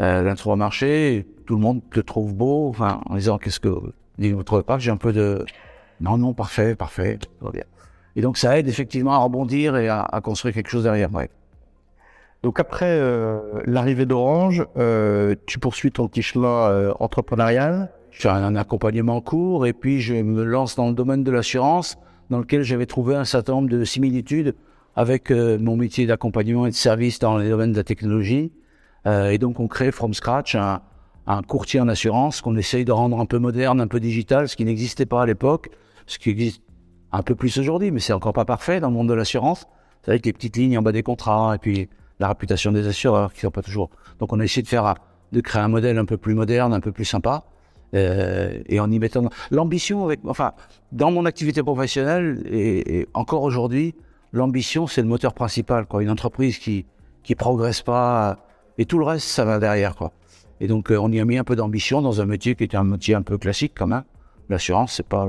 euh, 0.00 0.22
l'intro 0.22 0.52
a 0.52 0.56
marché. 0.56 1.26
Tout 1.46 1.54
le 1.54 1.60
monde 1.60 1.80
te 1.90 2.00
trouve 2.00 2.34
beau. 2.34 2.68
Enfin, 2.68 3.00
en 3.06 3.16
disant 3.16 3.38
qu'est-ce 3.38 3.60
que 3.60 3.68
vous 3.68 3.92
ne 4.18 4.42
trouvez 4.42 4.62
pas 4.62 4.76
que 4.76 4.82
j'ai 4.82 4.90
un 4.90 4.96
peu 4.96 5.12
de 5.12 5.44
non, 6.00 6.18
non, 6.18 6.34
parfait, 6.34 6.74
parfait, 6.74 7.18
bien. 7.52 7.64
Et 8.16 8.20
donc 8.20 8.36
ça 8.36 8.58
aide 8.58 8.68
effectivement 8.68 9.14
à 9.14 9.18
rebondir 9.18 9.76
et 9.76 9.88
à, 9.88 10.20
construire 10.22 10.54
quelque 10.54 10.68
chose 10.68 10.84
derrière. 10.84 11.12
Ouais. 11.12 11.30
Donc 12.42 12.60
après 12.60 12.90
euh, 12.90 13.40
l'arrivée 13.64 14.06
d'Orange, 14.06 14.64
euh, 14.76 15.34
tu 15.46 15.58
poursuis 15.58 15.90
ton 15.90 16.08
petit 16.08 16.22
chemin 16.22 16.68
euh, 16.68 16.92
entrepreneurial. 17.00 17.90
Je 18.10 18.22
fais 18.22 18.28
un, 18.28 18.54
accompagnement 18.54 19.20
court 19.20 19.66
et 19.66 19.72
puis 19.72 20.00
je 20.00 20.14
me 20.14 20.44
lance 20.44 20.76
dans 20.76 20.88
le 20.88 20.94
domaine 20.94 21.24
de 21.24 21.30
l'assurance, 21.32 21.98
dans 22.30 22.38
lequel 22.38 22.62
j'avais 22.62 22.86
trouvé 22.86 23.16
un 23.16 23.24
certain 23.24 23.54
nombre 23.54 23.68
de 23.68 23.82
similitudes 23.84 24.54
avec 24.96 25.30
euh, 25.30 25.58
mon 25.58 25.76
métier 25.76 26.06
d'accompagnement 26.06 26.66
et 26.66 26.70
de 26.70 26.74
service 26.74 27.18
dans 27.18 27.38
les 27.38 27.48
domaines 27.48 27.72
de 27.72 27.76
la 27.76 27.84
technologie. 27.84 28.52
Euh, 29.06 29.30
et 29.30 29.38
donc 29.38 29.60
on 29.60 29.68
crée 29.68 29.92
from 29.92 30.14
scratch 30.14 30.54
un, 30.54 30.80
un 31.26 31.42
courtier 31.42 31.80
en 31.80 31.88
assurance 31.88 32.40
qu'on 32.40 32.56
essaye 32.56 32.84
de 32.84 32.92
rendre 32.92 33.18
un 33.18 33.26
peu 33.26 33.38
moderne, 33.38 33.80
un 33.80 33.86
peu 33.86 34.00
digital, 34.00 34.48
ce 34.48 34.56
qui 34.56 34.64
n'existait 34.64 35.06
pas 35.06 35.22
à 35.22 35.26
l'époque, 35.26 35.70
ce 36.06 36.18
qui 36.18 36.30
existe 36.30 36.62
un 37.12 37.22
peu 37.22 37.34
plus 37.34 37.58
aujourd'hui, 37.58 37.90
mais 37.90 38.00
c'est 38.00 38.12
encore 38.12 38.32
pas 38.32 38.44
parfait 38.44 38.80
dans 38.80 38.88
le 38.88 38.94
monde 38.94 39.08
de 39.08 39.14
l'assurance. 39.14 39.66
C'est 40.02 40.10
avec 40.10 40.26
les 40.26 40.32
petites 40.32 40.56
lignes 40.56 40.78
en 40.78 40.82
bas 40.82 40.92
des 40.92 41.02
contrats 41.02 41.54
et 41.54 41.58
puis 41.58 41.88
la 42.20 42.28
réputation 42.28 42.72
des 42.72 42.86
assureurs 42.86 43.32
qui 43.32 43.40
sont 43.40 43.50
pas 43.50 43.62
toujours. 43.62 43.90
Donc 44.18 44.32
on 44.32 44.40
a 44.40 44.44
essayé 44.44 44.62
de 44.62 44.68
faire 44.68 44.94
de 45.32 45.40
créer 45.40 45.62
un 45.62 45.68
modèle 45.68 45.98
un 45.98 46.04
peu 46.04 46.16
plus 46.16 46.34
moderne, 46.34 46.72
un 46.72 46.80
peu 46.80 46.92
plus 46.92 47.04
sympa. 47.04 47.44
Euh, 47.94 48.60
et 48.66 48.80
en 48.80 48.90
y 48.90 48.98
mettant 48.98 49.28
l'ambition 49.52 50.04
avec, 50.04 50.20
enfin, 50.24 50.52
dans 50.90 51.12
mon 51.12 51.26
activité 51.26 51.62
professionnelle 51.62 52.42
et, 52.50 53.06
encore 53.14 53.42
aujourd'hui, 53.42 53.94
l'ambition 54.34 54.86
c'est 54.86 55.02
le 55.02 55.08
moteur 55.08 55.32
principal. 55.34 55.86
Une 56.00 56.10
entreprise 56.10 56.58
qui 56.58 56.86
qui 57.22 57.34
progresse 57.34 57.80
pas 57.82 58.46
et 58.76 58.84
tout 58.84 58.98
le 58.98 59.04
reste 59.04 59.28
ça 59.28 59.44
va 59.44 59.58
derrière. 59.58 59.94
Et 60.60 60.66
donc 60.66 60.90
euh, 60.90 60.98
on 60.98 61.10
y 61.10 61.20
a 61.20 61.24
mis 61.24 61.38
un 61.38 61.44
peu 61.44 61.56
d'ambition 61.56 62.02
dans 62.02 62.20
un 62.20 62.26
métier 62.26 62.54
qui 62.54 62.64
était 62.64 62.76
un 62.76 62.84
métier 62.84 63.14
un 63.14 63.22
peu 63.22 63.38
classique 63.38 63.72
quand 63.74 63.86
même. 63.86 64.04
L'assurance 64.48 64.94
c'est 64.94 65.08
pas, 65.08 65.26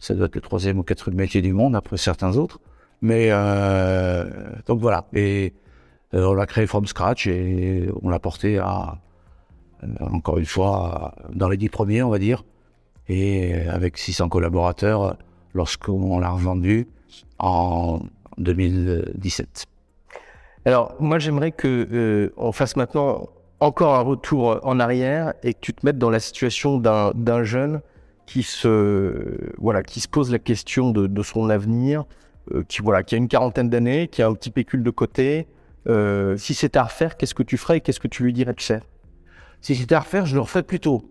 ça 0.00 0.14
doit 0.14 0.26
être 0.26 0.34
le 0.34 0.40
troisième 0.40 0.78
ou 0.78 0.82
quatrième 0.82 1.18
métier 1.18 1.42
du 1.42 1.52
monde 1.52 1.76
après 1.76 1.96
certains 1.96 2.36
autres. 2.36 2.60
Mais 3.00 3.28
euh, 3.30 4.24
donc 4.66 4.80
voilà. 4.80 5.06
Et 5.12 5.52
on 6.12 6.32
l'a 6.32 6.46
créé 6.46 6.66
from 6.66 6.86
scratch 6.86 7.26
et 7.26 7.88
on 8.02 8.08
l'a 8.08 8.18
porté 8.18 8.58
à 8.58 8.98
euh, 9.84 10.06
encore 10.12 10.38
une 10.38 10.46
fois, 10.46 11.14
dans 11.32 11.48
les 11.48 11.56
dix 11.56 11.68
premiers, 11.68 12.02
on 12.02 12.10
va 12.10 12.18
dire, 12.18 12.44
et 13.08 13.54
avec 13.68 13.98
600 13.98 14.28
collaborateurs 14.28 15.16
lorsqu'on 15.54 16.18
l'a 16.18 16.30
revendu 16.30 16.88
en 17.38 18.00
2017. 18.38 19.66
Alors, 20.64 20.94
moi, 20.98 21.18
j'aimerais 21.18 21.52
que 21.52 21.88
euh, 21.92 22.32
on 22.36 22.52
fasse 22.52 22.76
maintenant 22.76 23.28
encore 23.60 23.94
un 23.94 24.00
retour 24.00 24.60
en 24.62 24.80
arrière 24.80 25.34
et 25.42 25.54
que 25.54 25.58
tu 25.60 25.74
te 25.74 25.84
mettes 25.84 25.98
dans 25.98 26.10
la 26.10 26.20
situation 26.20 26.78
d'un 26.78 27.44
jeune 27.44 27.80
qui 28.26 28.42
se 28.42 29.52
voilà 29.58 29.82
qui 29.82 30.00
se 30.00 30.08
pose 30.08 30.32
la 30.32 30.38
question 30.38 30.90
de, 30.90 31.22
son 31.22 31.50
avenir, 31.50 32.04
euh, 32.52 32.62
qui 32.66 32.80
voilà 32.82 33.02
qui 33.02 33.14
a 33.14 33.18
une 33.18 33.28
quarantaine 33.28 33.68
d'années, 33.68 34.08
qui 34.08 34.22
a 34.22 34.26
un 34.26 34.34
petit 34.34 34.50
pécule 34.50 34.82
de 34.82 34.90
côté. 34.90 35.46
si 36.36 36.54
c'était 36.54 36.78
à 36.78 36.84
refaire, 36.84 37.16
qu'est-ce 37.16 37.34
que 37.34 37.42
tu 37.42 37.56
ferais 37.56 37.78
et 37.78 37.80
qu'est-ce 37.80 38.00
que 38.00 38.08
tu 38.08 38.22
lui 38.22 38.32
dirais 38.32 38.54
de 38.54 38.60
faire? 38.60 38.82
Si 39.60 39.74
c'était 39.74 39.94
à 39.94 40.00
refaire, 40.00 40.26
je 40.26 40.34
le 40.34 40.40
refais 40.40 40.62
plus 40.62 40.80
tôt, 40.80 41.10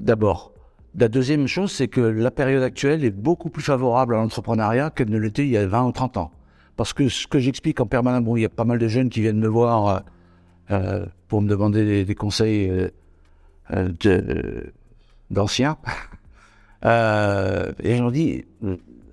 d'abord. 0.00 0.52
La 0.96 1.08
deuxième 1.08 1.46
chose, 1.46 1.70
c'est 1.70 1.88
que 1.88 2.00
la 2.00 2.30
période 2.30 2.62
actuelle 2.62 3.04
est 3.04 3.10
beaucoup 3.10 3.48
plus 3.48 3.62
favorable 3.62 4.14
à 4.14 4.18
l'entrepreneuriat 4.18 4.90
qu'elle 4.90 5.10
ne 5.10 5.18
l'était 5.18 5.44
il 5.44 5.50
y 5.50 5.56
a 5.56 5.66
20 5.66 5.86
ou 5.86 5.92
30 5.92 6.16
ans. 6.16 6.32
Parce 6.76 6.92
que 6.92 7.08
ce 7.08 7.26
que 7.26 7.38
j'explique 7.38 7.80
en 7.80 7.86
permanence, 7.86 8.24
bon, 8.24 8.36
il 8.36 8.42
y 8.42 8.44
a 8.44 8.48
pas 8.48 8.64
mal 8.64 8.78
de 8.78 8.88
jeunes 8.88 9.08
qui 9.08 9.20
viennent 9.20 9.38
me 9.38 9.48
voir 9.48 9.86
euh, 9.86 10.00
euh, 10.72 11.06
pour 11.28 11.42
me 11.42 11.48
demander 11.48 12.04
des, 12.04 12.14
conseils 12.14 12.90
euh, 13.72 13.98
d'anciens. 15.30 15.76
et 16.82 16.86
je 16.86 18.00
leur 18.02 18.10
dis, 18.10 18.44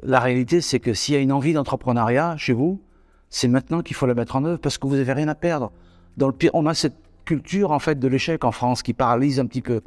la 0.02 0.20
réalité, 0.20 0.62
c'est 0.62 0.80
que 0.80 0.94
s'il 0.94 1.14
y 1.14 1.18
a 1.18 1.22
une 1.22 1.32
envie 1.32 1.54
d'entrepreneuriat 1.54 2.38
chez 2.38 2.54
vous, 2.54 2.82
c'est 3.30 3.48
maintenant 3.48 3.82
qu'il 3.82 3.96
faut 3.96 4.08
la 4.08 4.16
mettre 4.16 4.36
en 4.36 4.46
œuvre 4.46 4.60
parce 4.60 4.78
que 4.78 4.88
vous 4.88 4.96
n'avez 4.96 5.14
rien 5.14 5.28
à 5.28 5.36
perdre. 5.36 5.72
Dans 6.16 6.28
le 6.28 6.34
pire, 6.34 6.52
on 6.54 6.66
a 6.66 6.74
cette 6.74 6.96
culture 7.26 7.72
en 7.72 7.80
fait 7.80 8.00
de 8.00 8.08
l'échec 8.08 8.44
en 8.46 8.52
France 8.52 8.82
qui 8.82 8.94
paralyse 8.94 9.40
un 9.40 9.46
petit 9.46 9.62
peu. 9.62 9.82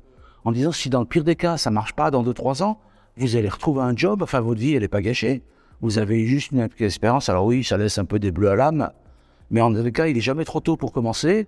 En 0.44 0.52
disant 0.52 0.72
si 0.72 0.90
dans 0.90 1.00
le 1.00 1.06
pire 1.06 1.24
des 1.24 1.36
cas 1.36 1.56
ça 1.56 1.70
marche 1.70 1.92
pas 1.92 2.10
dans 2.10 2.22
2-3 2.22 2.62
ans, 2.62 2.80
vous 3.16 3.36
allez 3.36 3.48
retrouver 3.48 3.82
un 3.82 3.94
job, 3.94 4.22
enfin 4.22 4.40
votre 4.40 4.60
vie 4.60 4.74
elle 4.74 4.82
est 4.82 4.88
pas 4.88 5.02
gâchée. 5.02 5.42
Vous 5.80 5.98
avez 5.98 6.26
juste 6.26 6.52
une 6.52 6.68
expérience. 6.78 7.28
Alors 7.28 7.46
oui, 7.46 7.64
ça 7.64 7.78
laisse 7.78 7.98
un 7.98 8.04
peu 8.04 8.18
des 8.18 8.30
bleus 8.32 8.50
à 8.50 8.56
l'âme, 8.56 8.90
mais 9.50 9.60
en 9.60 9.70
les 9.70 9.92
cas, 9.92 10.06
il 10.06 10.16
est 10.16 10.22
jamais 10.22 10.44
trop 10.44 10.60
tôt 10.60 10.76
pour 10.76 10.92
commencer. 10.92 11.46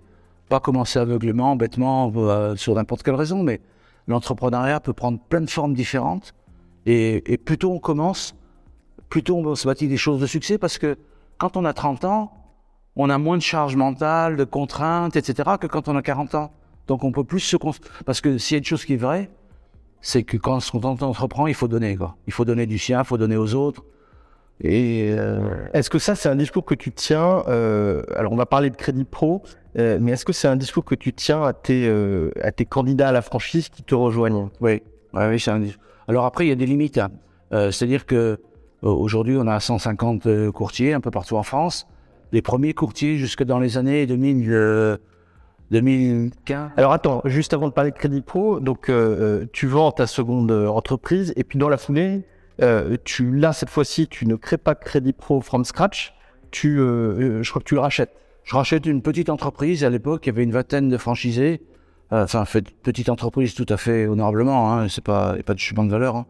Pas 0.49 0.59
commencer 0.59 0.99
aveuglément, 0.99 1.55
bêtement, 1.55 2.11
euh, 2.15 2.55
sur 2.55 2.75
n'importe 2.75 3.03
quelle 3.03 3.15
raison, 3.15 3.43
mais 3.43 3.61
l'entrepreneuriat 4.07 4.79
peut 4.79 4.93
prendre 4.93 5.19
plein 5.19 5.41
de 5.41 5.49
formes 5.49 5.73
différentes. 5.73 6.33
Et, 6.85 7.31
et 7.31 7.37
plus 7.37 7.57
tôt 7.57 7.71
on 7.71 7.79
commence, 7.79 8.35
plus 9.09 9.23
tôt 9.23 9.37
on 9.37 9.55
se 9.55 9.67
bâtit 9.67 9.87
des 9.87 9.97
choses 9.97 10.19
de 10.19 10.25
succès 10.25 10.57
parce 10.57 10.77
que 10.77 10.97
quand 11.37 11.55
on 11.55 11.63
a 11.63 11.73
30 11.73 12.03
ans, 12.03 12.33
on 12.95 13.09
a 13.09 13.17
moins 13.17 13.37
de 13.37 13.41
charge 13.41 13.75
mentale, 13.75 14.35
de 14.35 14.43
contraintes, 14.43 15.15
etc. 15.15 15.51
que 15.59 15.67
quand 15.67 15.87
on 15.87 15.95
a 15.95 16.01
40 16.01 16.35
ans. 16.35 16.51
Donc 16.87 17.03
on 17.03 17.11
peut 17.11 17.23
plus 17.23 17.39
se... 17.39 17.57
Parce 18.05 18.21
que 18.21 18.37
s'il 18.37 18.55
y 18.55 18.57
a 18.57 18.59
une 18.59 18.65
chose 18.65 18.85
qui 18.85 18.93
est 18.93 18.97
vraie, 18.97 19.29
c'est 20.01 20.23
que 20.23 20.37
quand 20.37 20.59
on 20.73 20.83
entreprend, 20.83 21.47
il 21.47 21.53
faut 21.53 21.67
donner. 21.67 21.95
Quoi. 21.95 22.17
Il 22.27 22.33
faut 22.33 22.45
donner 22.45 22.65
du 22.65 22.77
sien, 22.77 22.99
il 22.99 23.05
faut 23.05 23.17
donner 23.17 23.37
aux 23.37 23.55
autres. 23.55 23.83
Et 24.61 25.13
euh, 25.17 25.65
est-ce 25.73 25.89
que 25.89 25.97
ça, 25.97 26.15
c'est 26.15 26.29
un 26.29 26.35
discours 26.35 26.65
que 26.65 26.75
tu 26.75 26.91
tiens 26.91 27.43
euh, 27.47 28.03
Alors, 28.15 28.33
on 28.33 28.35
va 28.35 28.45
parler 28.45 28.69
de 28.69 28.75
crédit 28.75 29.05
pro, 29.05 29.41
euh, 29.77 29.97
mais 29.99 30.11
est-ce 30.11 30.25
que 30.25 30.33
c'est 30.33 30.47
un 30.47 30.57
discours 30.57 30.85
que 30.85 30.95
tu 30.95 31.13
tiens 31.13 31.43
à 31.43 31.53
tes, 31.53 31.89
à 32.41 32.51
tes 32.51 32.65
candidats 32.65 33.09
à 33.09 33.11
la 33.11 33.21
franchise 33.21 33.69
qui 33.69 33.81
te 33.83 33.95
rejoignent? 33.95 34.49
Oui, 34.61 34.83
oui, 35.13 35.39
c'est 35.39 35.51
un 35.51 35.59
discours. 35.59 35.83
Alors 36.07 36.25
après, 36.25 36.45
il 36.45 36.49
y 36.49 36.51
a 36.51 36.55
des 36.55 36.65
limites. 36.65 36.97
Hein. 36.97 37.09
C'est-à-dire 37.51 38.05
que 38.05 38.39
aujourd'hui, 38.81 39.37
on 39.37 39.47
a 39.47 39.59
150 39.59 40.51
courtiers 40.51 40.93
un 40.93 40.99
peu 40.99 41.11
partout 41.11 41.37
en 41.37 41.43
France 41.43 41.87
les 42.33 42.41
premiers 42.41 42.73
courtiers 42.73 43.17
jusque 43.17 43.43
dans 43.43 43.59
les 43.59 43.77
années 43.77 44.07
2000, 44.07 44.97
2015. 45.73 46.57
Euh, 46.57 46.69
Alors 46.77 46.93
attends, 46.93 47.21
juste 47.25 47.53
avant 47.53 47.67
de 47.67 47.73
parler 47.73 47.91
de 47.91 47.97
Crédit 47.97 48.21
Pro, 48.21 48.59
donc 48.59 48.89
euh, 48.89 49.41
euh, 49.41 49.45
tu 49.51 49.67
vends 49.67 49.91
ta 49.91 50.07
seconde 50.07 50.51
entreprise 50.51 51.33
et 51.35 51.43
puis 51.43 51.57
dans 51.59 51.69
la 51.69 51.77
foulée, 51.77 52.21
tu 53.03 53.35
là 53.35 53.51
cette 53.51 53.69
fois-ci, 53.69 54.07
tu 54.07 54.25
ne 54.25 54.35
crées 54.35 54.57
pas 54.57 54.75
Crédit 54.75 55.13
Pro 55.13 55.41
from 55.41 55.65
scratch, 55.65 56.13
tu, 56.51 56.77
je 56.77 57.49
crois 57.49 57.61
que 57.61 57.67
tu 57.67 57.75
le 57.75 57.81
rachètes. 57.81 58.11
Je 58.43 58.55
rachète 58.55 58.85
une 58.85 59.01
petite 59.01 59.29
entreprise. 59.29 59.83
À 59.83 59.89
l'époque, 59.89 60.25
il 60.25 60.29
y 60.29 60.31
avait 60.31 60.43
une 60.43 60.51
vingtaine 60.51 60.89
de 60.89 60.97
franchisés. 60.97 61.61
Enfin, 62.11 62.45
fait 62.45 62.69
petite 62.83 63.09
entreprise 63.09 63.55
tout 63.55 63.65
à 63.69 63.77
fait 63.77 64.05
honorablement. 64.05 64.71
Hein, 64.71 64.87
c'est 64.87 65.03
pas, 65.03 65.35
pas 65.45 65.55
de 65.55 65.59
chemin 65.59 65.85
de 65.85 65.89
valeur. 65.89 66.25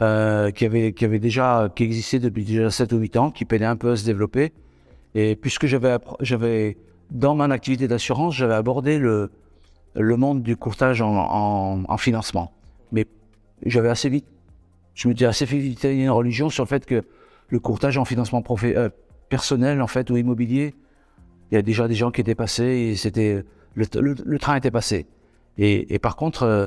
Hein, 0.00 0.52
qui 0.52 0.64
avait, 0.64 0.92
qui 0.92 1.04
avait 1.04 1.18
déjà, 1.18 1.68
qui 1.74 1.82
existait 1.82 2.20
depuis 2.20 2.44
déjà 2.44 2.70
7 2.70 2.92
ou 2.92 2.98
8 2.98 3.16
ans, 3.16 3.30
qui 3.30 3.44
peinait 3.44 3.64
un 3.64 3.76
peu 3.76 3.90
à 3.90 3.96
se 3.96 4.04
développer. 4.04 4.52
Et 5.14 5.34
puisque 5.34 5.66
j'avais, 5.66 5.96
j'avais 6.20 6.76
dans 7.10 7.34
mon 7.34 7.50
activité 7.50 7.88
d'assurance, 7.88 8.34
j'avais 8.34 8.54
abordé 8.54 8.98
le, 8.98 9.30
le 9.94 10.16
monde 10.16 10.42
du 10.42 10.56
courtage 10.56 11.00
en, 11.02 11.84
en, 11.88 11.96
financement. 11.96 12.52
Mais 12.92 13.06
j'avais 13.64 13.88
assez 13.88 14.08
vite, 14.08 14.26
je 14.94 15.08
m'étais 15.08 15.24
assez 15.24 15.44
vite 15.44 15.84
une 15.84 16.10
religion 16.10 16.50
sur 16.50 16.64
le 16.64 16.68
fait 16.68 16.84
que 16.84 17.04
le 17.48 17.58
courtage 17.58 17.96
en 17.96 18.04
financement 18.04 18.42
euh, 18.64 18.88
personnel, 19.28 19.80
en 19.80 19.86
fait, 19.86 20.10
ou 20.10 20.16
immobilier, 20.16 20.74
il 21.50 21.54
y 21.54 21.58
a 21.58 21.62
déjà 21.62 21.86
des 21.86 21.94
gens 21.94 22.10
qui 22.10 22.20
étaient 22.20 22.34
passés 22.34 22.64
et 22.64 22.96
c'était, 22.96 23.44
le, 23.74 23.86
le, 24.24 24.38
train 24.38 24.56
était 24.56 24.72
passé. 24.72 25.06
Et, 25.58 25.94
et 25.94 25.98
par 25.98 26.16
contre, 26.16 26.42
euh, 26.42 26.66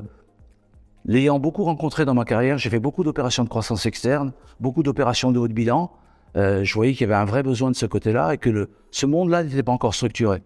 l'ayant 1.06 1.40
beaucoup 1.40 1.64
rencontré 1.64 2.06
dans 2.06 2.14
ma 2.14 2.24
carrière, 2.24 2.58
j'ai 2.58 2.70
fait 2.70 2.80
beaucoup 2.80 3.04
d'opérations 3.04 3.44
de 3.44 3.50
croissance 3.50 3.86
externe, 3.86 4.32
beaucoup 4.60 4.84
d'opérations 4.84 5.32
de 5.32 5.40
haut 5.40 5.48
de 5.48 5.54
bilan, 5.54 5.92
euh, 6.36 6.64
je 6.64 6.74
voyais 6.74 6.94
qu'il 6.94 7.02
y 7.02 7.12
avait 7.12 7.20
un 7.20 7.26
vrai 7.26 7.44
besoin 7.44 7.72
de 7.72 7.76
ce 7.76 7.86
côté-là 7.86 8.34
et 8.34 8.38
que 8.38 8.50
le, 8.50 8.70
ce 8.92 9.06
monde-là 9.06 9.44
n'était 9.44 9.64
pas 9.64 9.72
encore 9.72 9.96
structuré. 9.96 10.42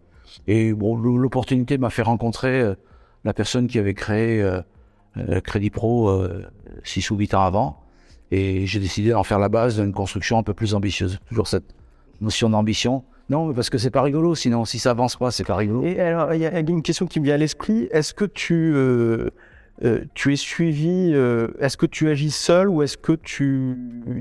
Et 0.48 0.74
bon, 0.74 0.96
l'opportunité 0.96 1.78
m'a 1.78 1.90
fait 1.90 2.02
rencontrer 2.02 2.62
euh, 2.62 2.76
la 3.24 3.34
personne 3.34 3.68
qui 3.68 3.80
avait 3.80 3.94
créé 3.94 4.42
euh, 4.42 5.42
Crédit 5.42 5.70
Pro 5.70 6.26
6 6.84 7.12
ou 7.12 7.18
8 7.18 7.36
ans 7.36 7.44
avant. 7.44 7.80
Et 8.32 8.66
j'ai 8.66 8.80
décidé 8.80 9.12
d'en 9.12 9.24
faire 9.24 9.38
la 9.38 9.50
base 9.50 9.80
d'une 9.80 9.94
construction 9.94 10.40
un 10.40 10.44
peu 10.44 10.56
plus 10.56 10.74
ambitieuse. 10.74 11.20
Toujours 11.30 11.48
cette 11.48 11.76
notion 12.20 12.50
d'ambition. 12.50 13.04
Non, 13.30 13.54
parce 13.54 13.70
que 13.70 13.78
c'est 13.78 13.92
pas 13.92 14.02
rigolo. 14.02 14.34
Sinon, 14.34 14.66
si 14.66 14.80
ça 14.80 14.92
avance 14.92 15.16
pas, 15.16 15.30
c'est 15.30 15.44
pas 15.44 15.56
rigolo. 15.56 15.84
Et 15.84 16.00
alors, 16.00 16.34
il 16.34 16.42
y 16.42 16.48
a 16.48 16.60
une 16.60 16.82
question 16.82 17.06
qui 17.06 17.20
me 17.20 17.26
vient 17.26 17.36
à 17.36 17.38
l'esprit. 17.38 17.88
Est-ce 17.92 18.14
que 18.14 18.26
tu 18.26 18.74
euh, 19.84 20.06
tu 20.14 20.32
es 20.32 20.36
suivi, 20.36 21.12
euh, 21.14 21.48
est-ce 21.60 21.78
que 21.78 21.88
tu 21.88 22.08
agis 22.10 22.30
seul 22.30 22.70
ou 22.70 22.84
est-ce 22.84 22.96
que 22.96 23.14
tu, 23.14 23.76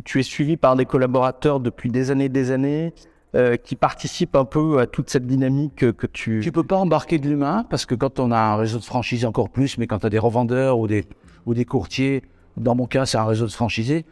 tu 0.05 0.19
es 0.19 0.23
suivi 0.23 0.57
par 0.57 0.77
des 0.77 0.87
collaborateurs 0.87 1.61
depuis 1.61 1.91
des 1.91 2.11
années 2.11 2.25
et 2.25 2.31
des 2.31 2.51
années 2.51 2.95
euh, 3.35 3.57
qui 3.57 3.77
participent 3.77 4.35
un 4.35 4.47
peu 4.47 4.79
à 4.79 4.87
toute 4.87 5.11
cette 5.11 5.27
dynamique 5.27 5.93
que 5.93 6.07
tu... 6.07 6.41
Tu 6.43 6.53
peux 6.53 6.65
pas 6.65 6.77
embarquer 6.77 7.19
de 7.19 7.29
l'humain 7.29 7.67
parce 7.69 7.85
que 7.85 7.95
quand 7.95 8.19
on 8.19 8.31
a 8.31 8.39
un 8.39 8.57
réseau 8.57 8.79
de 8.79 8.85
franchise 8.85 9.27
encore 9.27 9.51
plus, 9.51 9.77
mais 9.77 9.87
quand 9.87 9.99
tu 9.99 10.07
as 10.07 10.11
des 10.11 10.19
revendeurs 10.19 10.79
ou 10.79 10.87
des, 10.87 11.05
ou 11.45 11.53
des 11.53 11.67
courtiers, 11.67 12.23
dans 12.57 12.75
mon 12.75 12.87
cas 12.87 13.05
c'est 13.05 13.19
un 13.19 13.27
réseau 13.27 13.47
de 13.47 13.53
franchisés, 13.53 14.07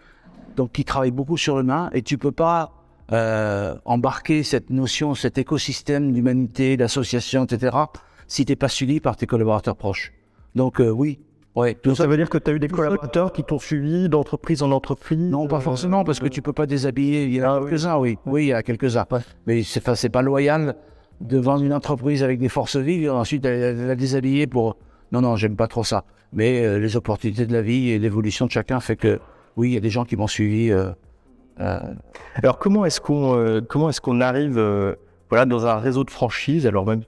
donc 0.56 0.72
qui 0.72 0.84
travaillent 0.84 1.10
beaucoup 1.10 1.38
sur 1.38 1.56
l'humain 1.56 1.88
et 1.94 2.02
tu 2.02 2.18
peux 2.18 2.32
pas 2.32 2.74
embarquer 3.86 4.44
cette 4.44 4.70
notion, 4.70 5.16
cet 5.16 5.36
écosystème 5.36 6.12
d'humanité, 6.12 6.76
d'association, 6.76 7.42
etc., 7.42 7.76
si 8.28 8.44
tu 8.44 8.52
n'es 8.52 8.56
pas 8.56 8.68
suivi 8.68 9.00
par 9.00 9.16
tes 9.16 9.26
collaborateurs 9.26 9.74
proches. 9.74 10.12
Donc 10.54 10.80
oui, 10.80 11.18
Ouais, 11.56 11.76
ça 11.94 12.06
veut 12.06 12.16
dire 12.16 12.30
que 12.30 12.38
tu 12.38 12.50
as 12.50 12.54
eu 12.54 12.60
des 12.60 12.68
collaborateurs 12.68 13.32
qui 13.32 13.42
t'ont 13.42 13.58
suivi 13.58 14.08
d'entreprise 14.08 14.62
en 14.62 14.70
entreprise 14.70 15.18
Non, 15.18 15.48
pas 15.48 15.60
forcément, 15.60 16.04
parce 16.04 16.20
que 16.20 16.28
tu 16.28 16.42
peux 16.42 16.52
pas 16.52 16.66
déshabiller. 16.66 17.24
Il 17.24 17.34
y 17.34 17.42
en 17.44 17.52
a 17.52 17.56
ah 17.56 17.60
quelques-uns, 17.60 17.98
oui. 17.98 18.18
Oui, 18.24 18.44
il 18.44 18.48
y 18.48 18.52
a 18.52 18.62
quelques-uns. 18.62 19.06
Mais 19.46 19.62
c'est, 19.64 19.94
c'est 19.96 20.08
pas 20.10 20.22
loyal 20.22 20.76
de 21.20 21.38
vendre 21.38 21.64
une 21.64 21.72
entreprise 21.72 22.22
avec 22.22 22.38
des 22.38 22.48
forces 22.48 22.76
vives 22.76 23.02
et 23.02 23.10
ensuite 23.10 23.44
la, 23.44 23.96
déshabiller 23.96 24.46
pour. 24.46 24.76
Non, 25.10 25.20
non, 25.20 25.34
j'aime 25.34 25.56
pas 25.56 25.66
trop 25.66 25.82
ça. 25.82 26.04
Mais 26.32 26.64
euh, 26.64 26.78
les 26.78 26.96
opportunités 26.96 27.46
de 27.46 27.52
la 27.52 27.62
vie 27.62 27.90
et 27.90 27.98
l'évolution 27.98 28.46
de 28.46 28.52
chacun 28.52 28.78
fait 28.78 28.94
que, 28.94 29.18
oui, 29.56 29.70
il 29.70 29.74
y 29.74 29.76
a 29.76 29.80
des 29.80 29.90
gens 29.90 30.04
qui 30.04 30.16
m'ont 30.16 30.28
suivi. 30.28 30.70
Euh, 30.70 30.90
euh. 31.58 31.80
Alors, 32.36 32.60
comment 32.60 32.84
est-ce 32.84 33.00
qu'on 33.00 33.60
comment 33.68 33.90
est-ce 33.90 34.00
qu'on 34.00 34.20
arrive 34.20 34.54
voilà, 35.28 35.46
dans 35.46 35.66
un 35.66 35.76
réseau 35.76 36.04
de 36.04 36.10
franchise 36.10 36.64
Alors, 36.64 36.86
même 36.86 37.02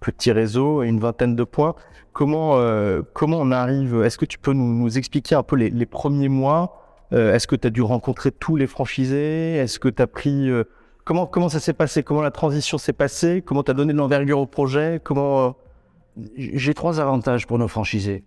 petit 0.00 0.32
réseau, 0.32 0.82
une 0.82 1.00
vingtaine 1.00 1.36
de 1.36 1.44
points. 1.44 1.74
Comment, 2.12 2.56
euh, 2.56 3.02
comment 3.14 3.38
on 3.38 3.50
arrive 3.50 4.02
Est-ce 4.02 4.18
que 4.18 4.24
tu 4.24 4.38
peux 4.38 4.52
nous, 4.52 4.98
expliquer 4.98 5.34
un 5.34 5.42
peu 5.42 5.56
les, 5.56 5.86
premiers 5.86 6.28
mois 6.28 7.06
euh, 7.12 7.34
Est-ce 7.34 7.46
que 7.46 7.56
tu 7.56 7.66
as 7.66 7.70
dû 7.70 7.82
rencontrer 7.82 8.30
tous 8.30 8.56
les 8.56 8.66
franchisés 8.66 9.54
Est-ce 9.56 9.78
que 9.78 9.88
tu 9.88 10.02
as 10.02 10.06
pris. 10.06 10.50
Euh, 10.50 10.64
comment, 11.04 11.26
comment 11.26 11.48
ça 11.48 11.60
s'est 11.60 11.72
passé 11.72 12.02
Comment 12.02 12.22
la 12.22 12.30
transition 12.30 12.78
s'est 12.78 12.92
passée 12.92 13.42
Comment 13.44 13.62
tu 13.62 13.70
as 13.70 13.74
donné 13.74 13.92
de 13.92 13.98
l'envergure 13.98 14.40
au 14.40 14.46
projet 14.46 15.00
Comment. 15.02 15.56
j'ai 16.36 16.74
trois 16.74 17.00
avantages 17.00 17.46
pour 17.46 17.58
nos 17.58 17.68
franchisés. 17.68 18.24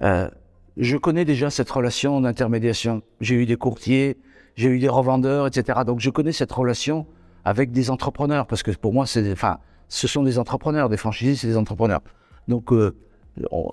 Je 0.00 0.96
connais 0.96 1.24
déjà 1.24 1.50
cette 1.50 1.70
relation 1.70 2.20
d'intermédiation. 2.20 3.02
J'ai 3.20 3.34
eu 3.34 3.46
des 3.46 3.56
courtiers, 3.56 4.16
j'ai 4.54 4.68
eu 4.68 4.78
des 4.78 4.88
revendeurs, 4.88 5.48
etc. 5.48 5.80
Donc 5.84 5.98
je 5.98 6.10
connais 6.10 6.30
cette 6.30 6.52
relation 6.52 7.06
avec 7.44 7.72
des 7.72 7.90
entrepreneurs 7.90 8.46
parce 8.46 8.62
que 8.62 8.70
pour 8.70 8.92
moi, 8.92 9.06
c'est, 9.06 9.32
enfin, 9.32 9.58
ce 9.88 10.06
sont 10.06 10.22
des 10.22 10.38
entrepreneurs, 10.38 10.88
des 10.88 10.96
franchisés, 10.96 11.34
c'est 11.34 11.46
des 11.46 11.56
entrepreneurs. 11.56 12.00
Donc 12.46 12.72
euh, 12.72 12.94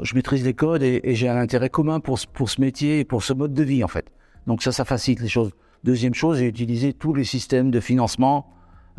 je 0.02 0.16
maîtrise 0.16 0.44
les 0.44 0.54
codes 0.54 0.84
et, 0.84 1.02
j'ai 1.16 1.30
un 1.30 1.38
intérêt 1.38 1.70
commun 1.70 2.00
pour, 2.00 2.20
pour 2.34 2.50
ce 2.50 2.62
métier 2.62 3.00
et 3.00 3.06
pour 3.06 3.24
ce 3.24 3.34
mode 3.34 3.54
de 3.54 3.64
vie 3.64 3.84
en 3.84 3.88
fait. 3.88 4.06
Donc 4.48 4.64
ça, 4.64 4.72
ça 4.72 4.86
facilite 4.86 5.22
les 5.22 5.28
choses. 5.28 5.52
Deuxième 5.84 6.14
chose, 6.14 6.40
j'ai 6.40 6.48
utilisé 6.48 6.94
tous 6.94 7.14
les 7.14 7.24
systèmes 7.24 7.72
de 7.72 7.80
financement 7.80 8.48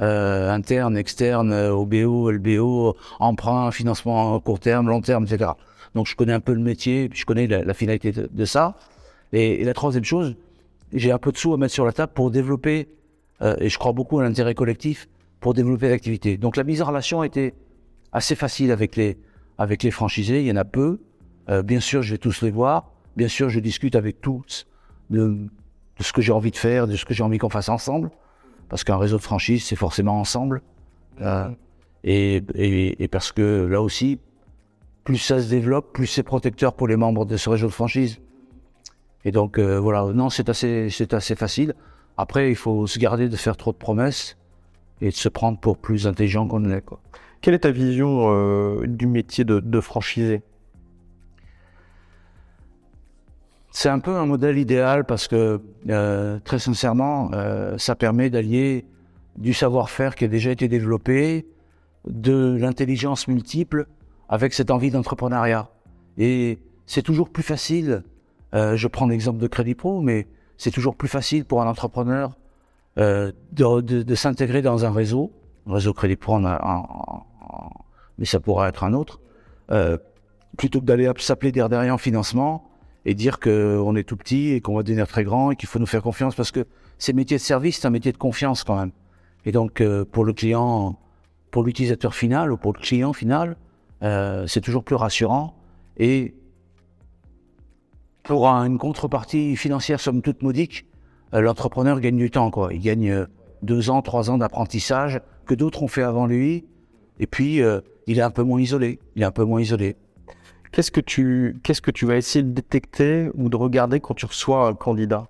euh, 0.02 0.50
interne, 0.50 0.96
externe, 0.96 1.52
OBO, 1.52 2.30
LBO, 2.30 2.96
emprunt, 3.18 3.70
financement 3.70 4.38
court 4.40 4.60
terme, 4.60 4.88
long 4.88 5.00
terme, 5.00 5.24
etc. 5.24 5.50
Donc 5.94 6.06
je 6.06 6.14
connais 6.14 6.34
un 6.34 6.40
peu 6.40 6.52
le 6.52 6.60
métier, 6.60 7.08
puis 7.08 7.18
je 7.18 7.24
connais 7.24 7.46
la, 7.46 7.74
finalité 7.74 8.12
de, 8.12 8.44
ça. 8.44 8.76
Et, 9.32 9.64
la 9.64 9.72
troisième 9.72 10.04
chose, 10.04 10.36
j'ai 10.92 11.10
un 11.10 11.18
peu 11.18 11.32
de 11.32 11.38
sous 11.38 11.54
à 11.54 11.56
mettre 11.56 11.72
sur 11.72 11.86
la 11.86 11.92
table 11.92 12.12
pour 12.14 12.30
développer, 12.30 12.88
euh, 13.40 13.56
et 13.58 13.70
je 13.70 13.78
crois 13.78 13.92
beaucoup 13.92 14.18
à 14.18 14.22
l'intérêt 14.22 14.54
collectif, 14.54 15.08
pour 15.46 15.54
développer 15.54 15.88
l'activité. 15.88 16.38
Donc 16.38 16.56
la 16.56 16.64
mise 16.64 16.82
en 16.82 16.86
relation 16.86 17.20
a 17.20 17.26
été 17.26 17.54
assez 18.10 18.34
facile 18.34 18.72
avec 18.72 18.96
les, 18.96 19.16
avec 19.58 19.84
les 19.84 19.92
franchisés, 19.92 20.40
il 20.40 20.46
y 20.48 20.50
en 20.50 20.56
a 20.56 20.64
peu. 20.64 20.98
Euh, 21.48 21.62
bien 21.62 21.78
sûr, 21.78 22.02
je 22.02 22.14
vais 22.14 22.18
tous 22.18 22.42
les 22.42 22.50
voir. 22.50 22.90
Bien 23.14 23.28
sûr, 23.28 23.48
je 23.48 23.60
discute 23.60 23.94
avec 23.94 24.20
tous 24.20 24.66
de, 25.08 25.28
de 25.28 26.02
ce 26.02 26.12
que 26.12 26.20
j'ai 26.20 26.32
envie 26.32 26.50
de 26.50 26.56
faire, 26.56 26.88
de 26.88 26.96
ce 26.96 27.04
que 27.04 27.14
j'ai 27.14 27.22
envie 27.22 27.38
qu'on 27.38 27.48
fasse 27.48 27.68
ensemble 27.68 28.10
parce 28.68 28.82
qu'un 28.82 28.96
réseau 28.96 29.18
de 29.18 29.22
franchise, 29.22 29.62
c'est 29.64 29.76
forcément 29.76 30.18
ensemble. 30.18 30.62
Euh, 31.20 31.48
et, 32.02 32.42
et, 32.56 33.06
parce 33.06 33.30
que 33.30 33.66
là 33.66 33.80
aussi, 33.80 34.18
plus 35.04 35.18
ça 35.18 35.40
se 35.40 35.48
développe, 35.48 35.92
plus 35.92 36.08
c'est 36.08 36.24
protecteur 36.24 36.74
pour 36.74 36.88
les 36.88 36.96
membres 36.96 37.24
de 37.24 37.36
ce 37.36 37.48
réseau 37.48 37.68
de 37.68 37.72
franchise. 37.72 38.18
Et 39.24 39.30
donc 39.30 39.60
euh, 39.60 39.78
voilà, 39.78 40.12
non, 40.12 40.28
c'est 40.28 40.48
assez, 40.48 40.90
c'est 40.90 41.14
assez 41.14 41.36
facile. 41.36 41.76
Après, 42.16 42.50
il 42.50 42.56
faut 42.56 42.88
se 42.88 42.98
garder 42.98 43.28
de 43.28 43.36
faire 43.36 43.56
trop 43.56 43.70
de 43.70 43.78
promesses 43.78 44.36
et 45.00 45.10
de 45.10 45.14
se 45.14 45.28
prendre 45.28 45.58
pour 45.58 45.78
plus 45.78 46.06
intelligent 46.06 46.46
qu'on 46.46 46.60
ne 46.60 46.68
l'est. 46.68 46.84
Quelle 47.40 47.54
est 47.54 47.60
ta 47.60 47.70
vision 47.70 48.30
euh, 48.30 48.86
du 48.86 49.06
métier 49.06 49.44
de, 49.44 49.60
de 49.60 49.80
franchisé? 49.80 50.42
C'est 53.70 53.90
un 53.90 53.98
peu 53.98 54.16
un 54.16 54.24
modèle 54.24 54.56
idéal 54.56 55.04
parce 55.04 55.28
que, 55.28 55.60
euh, 55.90 56.38
très 56.44 56.58
sincèrement, 56.58 57.30
euh, 57.34 57.76
ça 57.76 57.94
permet 57.94 58.30
d'allier 58.30 58.86
du 59.36 59.52
savoir-faire 59.52 60.14
qui 60.14 60.24
a 60.24 60.28
déjà 60.28 60.50
été 60.50 60.66
développé, 60.66 61.46
de 62.08 62.56
l'intelligence 62.58 63.28
multiple 63.28 63.86
avec 64.28 64.54
cette 64.54 64.70
envie 64.70 64.90
d'entrepreneuriat. 64.90 65.68
Et 66.16 66.58
c'est 66.86 67.02
toujours 67.02 67.28
plus 67.28 67.42
facile, 67.42 68.02
je 68.52 68.86
prends 68.86 69.06
l'exemple 69.06 69.38
de 69.38 69.46
Crédit 69.46 69.74
Pro, 69.74 70.00
mais 70.00 70.26
c'est 70.56 70.70
toujours 70.70 70.96
plus 70.96 71.08
facile 71.08 71.44
pour 71.44 71.60
un 71.60 71.66
entrepreneur 71.66 72.36
de, 72.96 73.32
de, 73.80 74.14
s'intégrer 74.14 74.62
dans 74.62 74.84
un 74.84 74.90
réseau, 74.90 75.32
réseau 75.66 75.92
Crédit 75.92 76.16
Pro, 76.16 76.38
mais 76.40 78.24
ça 78.24 78.40
pourra 78.40 78.68
être 78.68 78.84
un 78.84 78.94
autre, 78.94 79.20
plutôt 80.56 80.80
que 80.80 80.86
d'aller 80.86 81.10
s'appeler 81.18 81.52
derrière 81.52 81.94
en 81.94 81.98
financement 81.98 82.70
et 83.04 83.14
dire 83.14 83.38
qu'on 83.38 83.94
est 83.96 84.02
tout 84.02 84.16
petit 84.16 84.50
et 84.50 84.60
qu'on 84.60 84.74
va 84.74 84.82
devenir 84.82 85.06
très 85.06 85.24
grand 85.24 85.52
et 85.52 85.56
qu'il 85.56 85.68
faut 85.68 85.78
nous 85.78 85.86
faire 85.86 86.02
confiance 86.02 86.34
parce 86.34 86.50
que 86.50 86.66
ces 86.98 87.12
métiers 87.12 87.36
de 87.36 87.42
service, 87.42 87.78
c'est 87.78 87.86
un 87.86 87.90
métier 87.90 88.12
de 88.12 88.16
confiance 88.16 88.64
quand 88.64 88.76
même. 88.76 88.90
Et 89.44 89.52
donc, 89.52 89.80
euh, 89.80 90.04
pour 90.04 90.24
le 90.24 90.32
client, 90.32 90.98
pour 91.52 91.62
l'utilisateur 91.62 92.14
final 92.14 92.52
ou 92.52 92.56
pour 92.56 92.72
le 92.72 92.80
client 92.80 93.12
final, 93.12 93.56
euh, 94.02 94.46
c'est 94.48 94.60
toujours 94.60 94.82
plus 94.82 94.96
rassurant. 94.96 95.56
Et 95.96 96.34
pour 98.24 98.48
une 98.48 98.76
contrepartie 98.76 99.54
financière, 99.56 100.00
somme 100.00 100.20
toute 100.20 100.42
modique, 100.42 100.84
euh, 100.84 100.95
l'entrepreneur 101.32 102.00
gagne 102.00 102.16
du 102.16 102.30
temps. 102.30 102.50
Quoi. 102.50 102.72
Il 102.72 102.80
gagne 102.80 103.26
deux 103.62 103.90
ans, 103.90 104.02
trois 104.02 104.30
ans 104.30 104.38
d'apprentissage 104.38 105.20
que 105.46 105.54
d'autres 105.54 105.82
ont 105.82 105.88
fait 105.88 106.02
avant 106.02 106.26
lui. 106.26 106.64
Et 107.18 107.26
puis, 107.26 107.60
il 108.06 108.18
est 108.18 108.22
un 108.22 108.30
peu 108.30 108.42
moins 108.42 108.60
isolé. 108.60 108.98
Il 109.14 109.22
est 109.22 109.26
un 109.26 109.30
peu 109.30 109.44
moins 109.44 109.60
isolé. 109.60 109.96
Qu'est-ce 110.72 110.90
que 110.90 111.00
tu, 111.00 111.58
qu'est-ce 111.62 111.80
que 111.80 111.90
tu 111.90 112.06
vas 112.06 112.16
essayer 112.16 112.42
de 112.42 112.50
détecter 112.50 113.30
ou 113.34 113.48
de 113.48 113.56
regarder 113.56 114.00
quand 114.00 114.14
tu 114.14 114.26
reçois 114.26 114.68
un 114.68 114.74
candidat? 114.74 115.28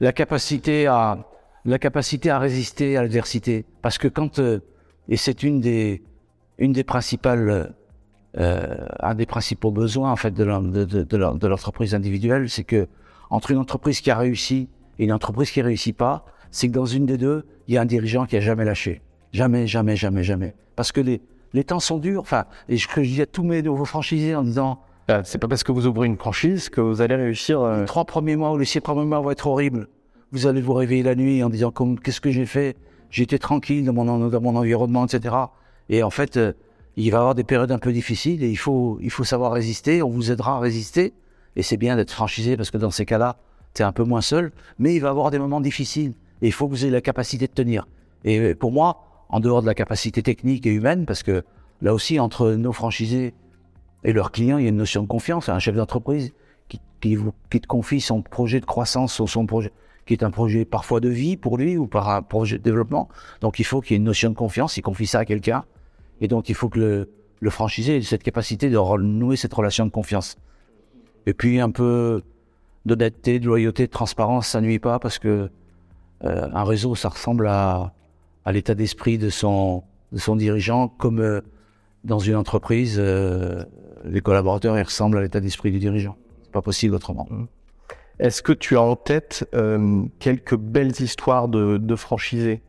La 0.00 0.12
capacité 0.12 0.86
à, 0.86 1.18
la 1.64 1.78
capacité 1.78 2.30
à 2.30 2.38
résister 2.38 2.96
à 2.96 3.02
l'adversité. 3.02 3.66
Parce 3.82 3.98
que 3.98 4.08
quand, 4.08 4.38
euh, 4.38 4.60
et 5.08 5.16
c'est 5.16 5.42
une 5.42 5.60
des, 5.60 6.02
une 6.58 6.72
des 6.72 6.84
principales, 6.84 7.74
euh, 8.38 8.86
un 9.00 9.14
des 9.14 9.26
principaux 9.26 9.70
besoins 9.70 10.10
en 10.10 10.16
fait 10.16 10.32
de, 10.32 10.44
l'entreprise 10.44 11.94
individuelle, 11.94 12.48
c'est 12.48 12.64
que 12.64 12.88
entre 13.30 13.50
une 13.50 13.58
entreprise 13.58 14.00
qui 14.00 14.10
a 14.10 14.16
réussi 14.16 14.68
et 14.98 15.04
une 15.04 15.12
entreprise 15.12 15.50
qui 15.50 15.62
réussit 15.62 15.96
pas, 15.96 16.24
c'est 16.50 16.68
que 16.68 16.72
dans 16.72 16.86
une 16.86 17.06
des 17.06 17.18
deux, 17.18 17.44
il 17.66 17.74
y 17.74 17.78
a 17.78 17.82
un 17.82 17.86
dirigeant 17.86 18.26
qui 18.26 18.36
a 18.36 18.40
jamais 18.40 18.64
lâché. 18.64 19.02
Jamais, 19.32 19.66
jamais, 19.66 19.96
jamais, 19.96 20.22
jamais. 20.22 20.54
Parce 20.76 20.92
que 20.92 21.00
les, 21.00 21.20
les 21.52 21.64
temps 21.64 21.80
sont 21.80 21.98
durs. 21.98 22.20
Enfin, 22.20 22.44
et 22.68 22.76
je, 22.76 22.88
je 22.88 23.00
dis 23.00 23.22
à 23.22 23.26
tous 23.26 23.42
mes 23.42 23.62
nouveaux 23.62 23.84
franchisés 23.84 24.34
en 24.34 24.42
disant. 24.42 24.80
Ah, 25.08 25.22
c'est 25.24 25.38
pas 25.38 25.48
parce 25.48 25.64
que 25.64 25.72
vous 25.72 25.86
ouvrez 25.86 26.06
une 26.06 26.16
franchise 26.18 26.68
que 26.68 26.80
vous 26.80 27.00
allez 27.00 27.14
réussir. 27.14 27.60
Euh, 27.60 27.80
les 27.80 27.86
trois 27.86 28.04
premiers 28.04 28.36
mois 28.36 28.52
ou 28.52 28.58
les 28.58 28.64
six 28.64 28.80
premiers 28.80 29.06
mois 29.06 29.20
vont 29.20 29.30
être 29.30 29.46
horribles. 29.46 29.88
Vous 30.32 30.46
allez 30.46 30.60
vous 30.60 30.74
réveiller 30.74 31.02
la 31.02 31.14
nuit 31.14 31.42
en 31.42 31.48
disant 31.48 31.72
qu'est-ce 32.02 32.20
que 32.20 32.30
j'ai 32.30 32.44
fait? 32.44 32.76
J'étais 33.10 33.38
tranquille 33.38 33.84
dans 33.86 33.94
mon, 33.94 34.28
dans 34.28 34.40
mon 34.40 34.56
environnement, 34.56 35.06
etc. 35.06 35.34
Et 35.88 36.02
en 36.02 36.10
fait, 36.10 36.36
euh, 36.36 36.52
il 36.96 37.10
va 37.10 37.16
y 37.16 37.20
avoir 37.20 37.34
des 37.34 37.44
périodes 37.44 37.72
un 37.72 37.78
peu 37.78 37.92
difficiles 37.92 38.42
et 38.42 38.50
il 38.50 38.56
faut, 38.56 38.98
il 39.00 39.10
faut 39.10 39.24
savoir 39.24 39.52
résister. 39.52 40.02
On 40.02 40.10
vous 40.10 40.30
aidera 40.30 40.56
à 40.56 40.58
résister. 40.58 41.14
Et 41.56 41.62
c'est 41.62 41.78
bien 41.78 41.96
d'être 41.96 42.12
franchisé 42.12 42.56
parce 42.56 42.70
que 42.70 42.76
dans 42.76 42.90
ces 42.90 43.06
cas-là, 43.06 43.38
tu 43.74 43.82
un 43.82 43.92
peu 43.92 44.04
moins 44.04 44.20
seul. 44.20 44.52
Mais 44.78 44.94
il 44.94 45.00
va 45.00 45.10
avoir 45.10 45.30
des 45.30 45.38
moments 45.38 45.60
difficiles 45.60 46.12
et 46.42 46.46
il 46.46 46.52
faut 46.52 46.66
que 46.66 46.72
vous 46.72 46.84
ayez 46.84 46.92
la 46.92 47.00
capacité 47.00 47.46
de 47.46 47.52
tenir. 47.52 47.86
Et 48.24 48.54
pour 48.54 48.72
moi, 48.72 49.26
en 49.28 49.40
dehors 49.40 49.62
de 49.62 49.66
la 49.66 49.74
capacité 49.74 50.22
technique 50.22 50.66
et 50.66 50.70
humaine, 50.70 51.06
parce 51.06 51.22
que 51.22 51.44
là 51.82 51.94
aussi, 51.94 52.18
entre 52.18 52.52
nos 52.52 52.72
franchisés 52.72 53.34
et 54.04 54.12
leurs 54.12 54.32
clients, 54.32 54.58
il 54.58 54.64
y 54.64 54.66
a 54.66 54.70
une 54.70 54.76
notion 54.76 55.02
de 55.02 55.08
confiance. 55.08 55.48
Un 55.48 55.58
chef 55.58 55.76
d'entreprise 55.76 56.32
qui, 56.68 56.80
qui, 57.00 57.14
vous, 57.14 57.32
qui 57.50 57.60
te 57.60 57.66
confie 57.66 58.00
son 58.00 58.22
projet 58.22 58.60
de 58.60 58.66
croissance 58.66 59.20
ou 59.20 59.26
son 59.26 59.46
projet, 59.46 59.72
qui 60.06 60.14
est 60.14 60.22
un 60.22 60.30
projet 60.30 60.64
parfois 60.64 61.00
de 61.00 61.08
vie 61.08 61.36
pour 61.36 61.58
lui 61.58 61.76
ou 61.76 61.86
par 61.86 62.08
un 62.08 62.22
projet 62.22 62.58
de 62.58 62.62
développement. 62.62 63.08
Donc 63.40 63.58
il 63.58 63.64
faut 63.64 63.80
qu'il 63.80 63.92
y 63.92 63.94
ait 63.94 63.98
une 63.98 64.04
notion 64.04 64.30
de 64.30 64.34
confiance, 64.34 64.76
il 64.76 64.82
confie 64.82 65.06
ça 65.06 65.20
à 65.20 65.24
quelqu'un. 65.24 65.64
Et 66.20 66.28
donc 66.28 66.48
il 66.48 66.54
faut 66.54 66.68
que 66.68 66.78
le, 66.78 67.10
le 67.40 67.50
franchisé 67.50 67.96
ait 67.96 68.02
cette 68.02 68.22
capacité 68.22 68.70
de 68.70 68.96
nouer 68.98 69.36
cette 69.36 69.54
relation 69.54 69.84
de 69.84 69.90
confiance. 69.90 70.36
Et 71.26 71.34
puis 71.34 71.60
un 71.60 71.70
peu 71.70 72.22
d'honnêteté, 72.88 73.38
de 73.38 73.46
loyauté, 73.46 73.86
de 73.86 73.92
transparence, 73.92 74.48
ça 74.48 74.60
nuit 74.60 74.80
pas 74.80 74.98
parce 74.98 75.20
que 75.20 75.50
euh, 76.24 76.48
un 76.52 76.64
réseau, 76.64 76.96
ça 76.96 77.10
ressemble 77.10 77.46
à, 77.46 77.92
à 78.44 78.52
l'état 78.52 78.74
d'esprit 78.74 79.18
de 79.18 79.30
son, 79.30 79.84
de 80.12 80.18
son 80.18 80.34
dirigeant, 80.34 80.88
comme 80.88 81.20
euh, 81.20 81.40
dans 82.04 82.18
une 82.18 82.34
entreprise, 82.34 82.96
euh, 82.98 83.62
les 84.04 84.20
collaborateurs 84.20 84.78
ils 84.78 84.82
ressemblent 84.82 85.18
à 85.18 85.20
l'état 85.20 85.40
d'esprit 85.40 85.70
du 85.70 85.78
dirigeant. 85.78 86.16
C'est 86.42 86.52
pas 86.52 86.62
possible 86.62 86.94
autrement. 86.94 87.26
Mmh. 87.30 87.44
Est-ce 88.20 88.42
que 88.42 88.52
tu 88.52 88.76
as 88.76 88.82
en 88.82 88.96
tête 88.96 89.48
euh, 89.54 90.02
quelques 90.18 90.56
belles 90.56 90.98
histoires 91.00 91.48
de, 91.48 91.76
de 91.76 91.94
franchisés 91.96 92.62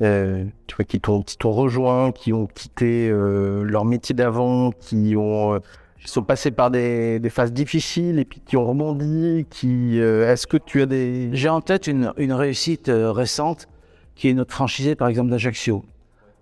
tu 0.00 0.74
vois, 0.76 0.84
qui 0.84 0.98
t'ont 0.98 1.22
rejoint, 1.52 2.10
qui 2.10 2.32
ont 2.32 2.48
quitté 2.48 3.08
leur 3.08 3.84
métier 3.84 4.16
d'avant, 4.16 4.72
qui 4.72 5.14
ont 5.16 5.60
sont 6.08 6.22
passés 6.22 6.50
par 6.50 6.70
des, 6.70 7.18
des, 7.18 7.30
phases 7.30 7.52
difficiles 7.52 8.18
et 8.18 8.24
puis 8.24 8.40
qui 8.40 8.56
ont 8.56 8.66
rebondi. 8.66 9.46
Qui 9.50 9.98
est-ce 9.98 10.46
que 10.46 10.56
tu 10.56 10.82
as 10.82 10.86
des 10.86 11.30
J'ai 11.32 11.48
en 11.48 11.60
tête 11.60 11.86
une, 11.86 12.12
une 12.16 12.32
réussite 12.32 12.90
récente 12.92 13.68
qui 14.14 14.28
est 14.28 14.34
notre 14.34 14.52
franchisé 14.52 14.94
par 14.94 15.08
exemple 15.08 15.30
d'Ajaccio. 15.30 15.84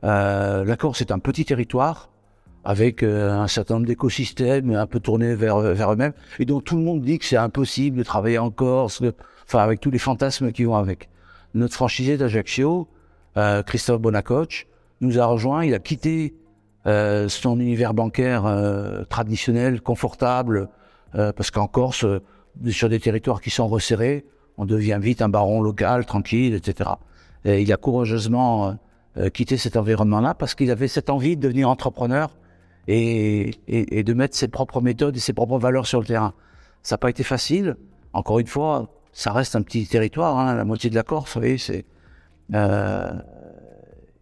Euh, 0.05 0.65
la 0.65 0.77
Corse 0.77 1.01
est 1.01 1.13
un 1.13 1.19
petit 1.19 1.45
territoire 1.45 2.11
avec 2.65 3.03
euh, 3.03 3.33
un 3.33 3.49
certain 3.49 3.75
nombre 3.75 3.87
d'écosystèmes 3.87 4.75
un 4.75 4.87
peu 4.87 5.01
tournés 5.01 5.35
vers, 5.35 5.59
vers 5.59 5.93
eux-mêmes 5.93 6.13
et 6.39 6.45
dont 6.45 6.61
tout 6.61 6.77
le 6.77 6.83
monde 6.83 7.03
dit 7.03 7.19
que 7.19 7.25
c'est 7.25 7.37
impossible 7.37 7.99
de 7.99 8.03
travailler 8.03 8.39
en 8.39 8.51
Corse, 8.51 9.03
enfin 9.47 9.61
avec 9.61 9.81
tous 9.81 9.91
les 9.91 9.99
fantasmes 9.99 10.53
qui 10.53 10.65
vont 10.65 10.77
avec. 10.77 11.09
Notre 11.55 11.75
franchisé 11.75 12.17
d'Ajaccio, 12.17 12.89
euh, 13.37 13.63
Christophe 13.63 14.01
Bonacoche, 14.01 14.67
nous 15.01 15.19
a 15.19 15.25
rejoint, 15.25 15.65
il 15.65 15.75
a 15.75 15.79
quitté 15.79 16.35
euh, 16.87 17.29
son 17.29 17.61
univers 17.61 17.95
bancaire 17.95 18.47
euh, 18.47 19.05
traditionnel, 19.05 19.81
confortable, 19.81 20.69
euh, 21.15 21.33
parce 21.33 21.51
qu'en 21.51 21.67
Corse, 21.67 22.07
sur 22.71 22.89
des 22.89 23.01
territoires 23.01 23.41
qui 23.41 23.51
sont 23.51 23.69
resserrés, 23.69 24.25
on 24.57 24.65
devient 24.65 24.99
vite 25.01 25.23
un 25.23 25.29
baron 25.29 25.63
local, 25.63 26.07
tranquille, 26.07 26.55
etc. 26.55 26.91
Et 27.45 27.63
il 27.63 27.73
a 27.73 27.77
courageusement 27.77 28.77
euh, 29.17 29.29
quitté 29.29 29.57
cet 29.57 29.77
environnement-là 29.77 30.35
parce 30.35 30.55
qu'il 30.55 30.71
avait 30.71 30.87
cette 30.87 31.11
envie 31.11 31.37
de 31.37 31.43
devenir 31.43 31.69
entrepreneur 31.69 32.31
et, 32.87 33.51
et, 33.67 33.99
et, 33.99 34.05
de 34.05 34.15
mettre 34.15 34.37
ses 34.37 34.47
propres 34.47 34.81
méthodes 34.81 35.17
et 35.17 35.21
ses 35.21 35.33
propres 35.33 35.59
valeurs 35.59 35.89
sur 35.89 35.99
le 35.99 36.07
terrain. 36.07 36.33
Ça 36.85 36.95
n'a 36.95 36.99
pas 36.99 37.11
été 37.11 37.25
facile. 37.25 37.77
Encore 38.13 38.39
une 38.39 38.47
fois, 38.47 38.89
ça 39.13 39.33
reste 39.33 39.57
un 39.57 39.63
petit 39.63 39.85
territoire, 39.89 40.39
hein, 40.39 40.55
la 40.55 40.65
moitié 40.65 40.91
de 40.91 40.95
la 40.95 41.03
Corse, 41.03 41.35
vous 41.35 41.41
voyez, 41.41 41.59
c'est. 41.59 41.85
Euh, 42.55 43.11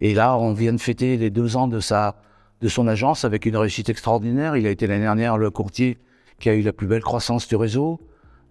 et 0.01 0.15
là, 0.15 0.39
on 0.39 0.55
vient 0.55 0.73
de 0.73 0.81
fêter 0.81 1.19
les 1.19 1.29
deux 1.29 1.57
ans 1.57 1.69
de 1.69 1.81
sa 1.81 2.17
de 2.61 2.69
son 2.69 2.89
agence 2.89 3.25
avec 3.25 3.47
une 3.47 3.57
réussite 3.57 3.89
extraordinaire. 3.89 4.57
Il 4.57 4.67
a 4.67 4.71
été 4.71 4.87
l'année 4.87 5.03
dernière 5.03 5.39
le 5.39 5.51
courtier 5.51 5.99
qui 6.39 6.49
a 6.49 6.55
eu 6.55 6.63
la 6.63 6.73
plus 6.73 6.87
belle 6.87 7.03
croissance 7.03 7.49
du 7.49 7.57
réseau. 7.57 8.01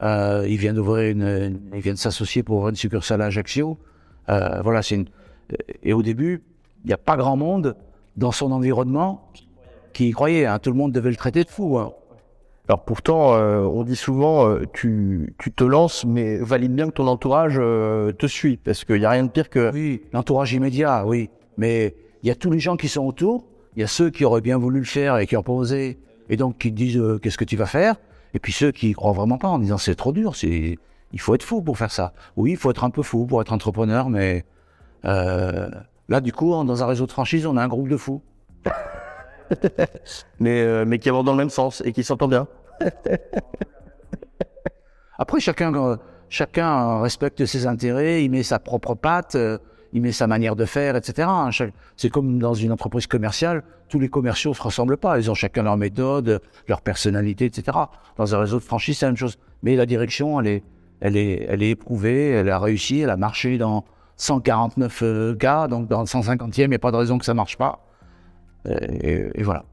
Euh, 0.04 0.46
il 0.48 0.58
vient 0.58 0.74
d'ouvrir 0.74 1.12
une, 1.12 1.60
il 1.74 1.82
vient 1.82 1.94
de 1.94 1.98
s'associer 1.98 2.44
pour 2.44 2.58
ouvrir 2.58 2.70
une 2.70 2.76
succursale 2.76 3.22
à 3.22 3.26
Ajaccio. 3.26 3.78
Euh, 4.30 4.62
voilà, 4.62 4.82
c'est 4.82 4.96
une. 4.96 5.06
Et 5.84 5.94
au 5.94 6.04
début, 6.04 6.44
il 6.84 6.88
n'y 6.88 6.94
a 6.94 6.98
pas 6.98 7.18
grand 7.18 7.38
monde 7.38 7.76
dans 8.16 8.32
son 8.32 8.52
environnement 8.52 9.32
qui 9.94 10.10
y 10.10 10.12
croyait. 10.12 10.46
Hein. 10.46 10.60
Tout 10.60 10.72
le 10.72 10.78
monde 10.78 10.92
devait 10.92 11.10
le 11.10 11.16
traiter 11.16 11.44
de 11.44 11.50
fou. 11.50 11.78
Hein. 11.78 11.94
Alors 12.70 12.84
pourtant, 12.84 13.34
euh, 13.34 13.62
on 13.62 13.84
dit 13.84 13.96
souvent, 13.96 14.50
euh, 14.50 14.64
tu, 14.74 15.34
tu 15.40 15.54
te 15.54 15.64
lances, 15.64 16.06
mais 16.06 16.38
valide 16.38 16.76
bien 16.76 16.88
que 16.88 16.92
ton 16.92 17.08
entourage 17.08 17.56
euh, 17.58 18.12
te 18.12 18.28
suit, 18.28 18.58
parce 18.58 18.84
qu'il 18.84 19.00
n'y 19.00 19.06
a 19.06 19.10
rien 19.10 19.24
de 19.24 19.30
pire 19.30 19.50
que... 19.50 19.72
Oui, 19.74 20.02
l'entourage 20.12 20.52
immédiat, 20.52 21.06
oui. 21.06 21.30
Mais 21.58 21.96
il 22.24 22.28
y 22.28 22.32
a 22.32 22.36
tous 22.36 22.52
les 22.52 22.60
gens 22.60 22.76
qui 22.76 22.90
sont 22.90 23.06
autour, 23.06 23.46
il 23.78 23.82
y 23.82 23.84
a 23.84 23.88
ceux 23.88 24.10
qui 24.10 24.26
auraient 24.26 24.42
bien 24.42 24.58
voulu 24.58 24.80
le 24.80 24.86
faire 24.86 25.18
et 25.18 25.26
qui 25.26 25.38
ont 25.38 25.44
pas 25.44 25.54
osé, 25.54 25.98
et 26.28 26.36
donc 26.36 26.58
qui 26.58 26.74
disent 26.74 27.02
qu'est-ce 27.22 27.38
que 27.38 27.46
tu 27.46 27.56
vas 27.56 27.66
faire, 27.66 27.96
et 28.34 28.40
puis 28.40 28.52
ceux 28.52 28.74
qui 28.74 28.92
croient 28.92 29.14
vraiment 29.14 29.38
pas 29.38 29.48
en 29.48 29.60
disant 29.60 29.78
c'est 29.78 29.96
trop 29.96 30.12
dur, 30.12 30.36
c'est 30.36 30.78
il 31.14 31.22
faut 31.22 31.34
être 31.36 31.44
fou 31.44 31.62
pour 31.62 31.78
faire 31.78 31.92
ça. 31.92 32.12
Oui, 32.36 32.52
il 32.52 32.58
faut 32.58 32.70
être 32.70 32.84
un 32.84 32.90
peu 32.90 33.02
fou 33.02 33.26
pour 33.26 33.42
être 33.42 33.54
entrepreneur, 33.54 34.10
mais 34.10 34.44
là 35.04 36.20
du 36.22 36.34
coup, 36.34 36.52
dans 36.66 36.84
un 36.84 36.86
réseau 36.86 37.06
de 37.06 37.12
franchise, 37.12 37.46
on 37.46 37.56
a 37.56 37.64
un 37.64 37.70
groupe 37.70 37.88
de 37.88 37.96
fous. 37.96 38.22
mais, 40.40 40.62
euh, 40.62 40.86
mais 40.86 41.00
qui 41.00 41.10
vont 41.10 41.24
dans 41.24 41.32
le 41.32 41.38
même 41.38 41.50
sens 41.50 41.82
et 41.86 41.92
qui 41.92 42.04
s'entendent 42.04 42.32
bien. 42.32 42.48
Après, 45.18 45.40
chacun, 45.40 45.74
euh, 45.74 45.98
chacun 46.30 47.02
respecte 47.02 47.46
ses 47.46 47.66
intérêts, 47.66 48.24
il 48.24 48.30
met 48.30 48.44
sa 48.44 48.60
propre 48.60 48.94
patte, 48.94 49.36
euh, 49.36 49.58
il 49.94 50.02
met 50.02 50.12
sa 50.12 50.28
manière 50.28 50.56
de 50.56 50.66
faire, 50.66 50.96
etc. 50.96 51.28
C'est 51.96 52.10
comme 52.10 52.40
dans 52.40 52.54
une 52.54 52.72
entreprise 52.72 53.08
commerciale, 53.08 53.64
tous 53.90 54.00
les 54.00 54.10
commerciaux 54.10 54.52
ne 54.52 54.56
se 54.56 54.62
ressemblent 54.62 54.98
pas. 54.98 55.20
Ils 55.20 55.32
ont 55.32 55.34
chacun 55.34 55.64
leur 55.64 55.78
méthode, 55.78 56.42
leur 56.68 56.82
personnalité, 56.82 57.46
etc. 57.46 57.78
Dans 58.18 58.36
un 58.36 58.40
réseau 58.40 58.58
de 58.60 58.64
franchise, 58.64 58.98
c'est 58.98 59.06
la 59.06 59.12
même 59.12 59.18
chose. 59.18 59.38
Mais 59.64 59.76
la 59.76 59.86
direction, 59.86 60.40
elle 60.40 60.48
est, 60.48 60.64
elle 61.00 61.18
est, 61.18 61.46
elle 61.48 61.64
est 61.64 61.72
éprouvée, 61.72 62.30
elle 62.32 62.50
a 62.50 62.60
réussi, 62.60 63.00
elle 63.00 63.10
a 63.10 63.18
marché 63.18 63.58
dans 63.58 63.86
149 64.18 65.38
cas, 65.38 65.68
donc 65.68 65.88
dans 65.88 66.02
le 66.02 66.06
150e, 66.06 66.62
il 66.64 66.70
n'y 66.70 66.76
a 66.76 66.80
pas 66.80 66.92
de 66.92 66.98
raison 66.98 67.18
que 67.18 67.26
ça 67.26 67.34
marche 67.34 67.58
pas. 67.58 67.84
Et, 68.68 69.44
voilà. 69.44 69.64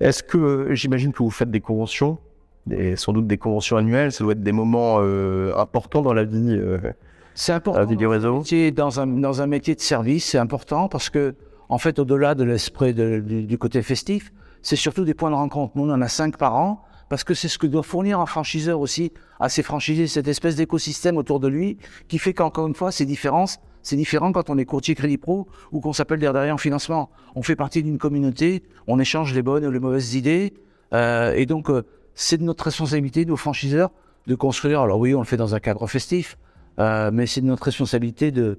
Est-ce 0.00 0.22
que, 0.22 0.74
j'imagine 0.74 1.12
que 1.12 1.22
vous 1.22 1.30
faites 1.30 1.50
des 1.50 1.60
conventions, 1.60 2.18
des, 2.66 2.96
sans 2.96 3.12
doute 3.12 3.26
des 3.26 3.38
conventions 3.38 3.76
annuelles, 3.76 4.12
ça 4.12 4.24
doit 4.24 4.32
être 4.32 4.42
des 4.42 4.52
moments 4.52 4.96
euh, 4.98 5.56
importants 5.56 6.02
dans 6.02 6.12
la 6.12 6.24
vie. 6.24 6.56
Euh, 6.58 6.78
c'est 7.34 7.52
important. 7.52 7.84
du 7.84 8.06
réseau. 8.06 8.42
Dans 8.74 9.00
un, 9.00 9.06
dans 9.06 9.42
un 9.42 9.46
métier 9.46 9.74
de 9.74 9.80
service, 9.80 10.24
c'est 10.24 10.38
important 10.38 10.88
parce 10.88 11.10
que, 11.10 11.34
en 11.68 11.78
fait, 11.78 11.98
au-delà 11.98 12.34
de 12.34 12.44
l'esprit 12.44 12.94
du, 12.94 13.58
côté 13.58 13.82
festif, 13.82 14.32
c'est 14.62 14.76
surtout 14.76 15.04
des 15.04 15.14
points 15.14 15.30
de 15.30 15.36
rencontre. 15.36 15.72
Nous, 15.76 15.84
on 15.84 15.92
en 15.92 16.00
a 16.00 16.08
cinq 16.08 16.36
par 16.36 16.54
an 16.56 16.82
parce 17.08 17.24
que 17.24 17.34
c'est 17.34 17.48
ce 17.48 17.58
que 17.58 17.66
doit 17.66 17.82
fournir 17.82 18.20
un 18.20 18.26
franchiseur 18.26 18.80
aussi 18.80 19.12
à 19.38 19.48
ses 19.48 19.62
franchisés, 19.62 20.06
cette 20.06 20.28
espèce 20.28 20.56
d'écosystème 20.56 21.16
autour 21.16 21.38
de 21.38 21.48
lui 21.48 21.76
qui 22.08 22.18
fait 22.18 22.32
qu'encore 22.32 22.66
une 22.66 22.74
fois, 22.74 22.90
ces 22.90 23.04
différences 23.04 23.58
c'est 23.84 23.96
différent 23.96 24.32
quand 24.32 24.48
on 24.48 24.56
est 24.56 24.64
courtier 24.64 24.94
crédit 24.94 25.18
pro 25.18 25.46
ou 25.70 25.80
qu'on 25.80 25.92
s'appelle 25.92 26.18
derrière 26.18 26.54
en 26.54 26.58
financement. 26.58 27.10
On 27.34 27.42
fait 27.42 27.54
partie 27.54 27.82
d'une 27.82 27.98
communauté, 27.98 28.62
on 28.86 28.98
échange 28.98 29.34
les 29.34 29.42
bonnes 29.42 29.64
ou 29.66 29.70
les 29.70 29.78
mauvaises 29.78 30.14
idées. 30.14 30.54
Euh, 30.94 31.34
et 31.34 31.44
donc, 31.44 31.68
euh, 31.68 31.82
c'est 32.14 32.38
de 32.38 32.44
notre 32.44 32.64
responsabilité, 32.64 33.26
nos 33.26 33.36
franchiseurs, 33.36 33.90
de 34.26 34.34
construire. 34.34 34.80
Alors 34.80 34.98
oui, 34.98 35.14
on 35.14 35.18
le 35.18 35.26
fait 35.26 35.36
dans 35.36 35.54
un 35.54 35.60
cadre 35.60 35.86
festif, 35.86 36.38
euh, 36.78 37.10
mais 37.12 37.26
c'est 37.26 37.40
notre 37.40 37.64
responsabilité 37.64 38.30
de, 38.30 38.58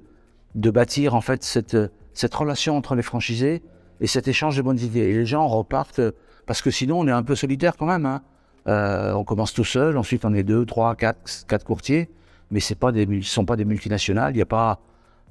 de 0.55 0.71
bâtir 0.71 1.15
en 1.15 1.21
fait 1.21 1.43
cette, 1.43 1.77
cette 2.13 2.33
relation 2.33 2.77
entre 2.77 2.95
les 2.95 3.01
franchisés 3.01 3.61
et 4.01 4.07
cet 4.07 4.27
échange 4.27 4.57
de 4.57 4.61
bonnes 4.61 4.79
idées. 4.79 5.01
Et 5.01 5.13
les 5.13 5.25
gens 5.25 5.47
repartent 5.47 6.01
parce 6.45 6.61
que 6.61 6.71
sinon 6.71 6.99
on 6.99 7.07
est 7.07 7.11
un 7.11 7.23
peu 7.23 7.35
solitaire 7.35 7.75
quand 7.77 7.85
même. 7.85 8.05
Hein. 8.05 8.21
on 8.65 9.23
commence 9.23 9.53
tout 9.53 9.63
seul, 9.63 9.97
ensuite 9.97 10.25
on 10.25 10.33
est 10.33 10.43
deux, 10.43 10.65
trois, 10.65 10.95
quatre, 10.95 11.45
quatre 11.47 11.65
courtiers, 11.65 12.09
mais 12.51 12.59
c'est 12.59 12.75
pas 12.75 12.91
des, 12.91 13.05
ce 13.21 13.29
sont 13.29 13.45
pas 13.45 13.55
des 13.55 13.65
multinationales. 13.65 14.33
Il 14.33 14.37
n'y 14.37 14.41
a 14.41 14.47
pas 14.47 14.79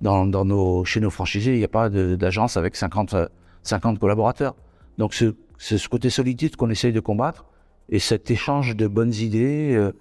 dans, 0.01 0.27
nos, 0.27 0.85
chez 0.85 1.01
nos 1.01 1.11
franchisés, 1.11 1.53
il 1.53 1.59
n'y 1.59 1.65
a 1.65 1.69
pas 1.69 1.89
d'agence 1.89 2.57
avec 2.57 2.77
50, 2.77 3.17
50 3.63 3.99
collaborateurs. 3.99 4.55
Donc 4.99 5.15
c'est 5.15 5.79
ce 5.79 5.89
côté 5.89 6.11
solitude 6.11 6.57
qu'on 6.57 6.71
essaye 6.71 6.93
de 6.93 7.01
combattre 7.01 7.47
et 7.89 7.99
cet 7.99 8.31
échange 8.31 8.77
de 8.77 8.87
bonnes 8.87 9.15
idées, 9.15 9.75
euh, 9.75 9.93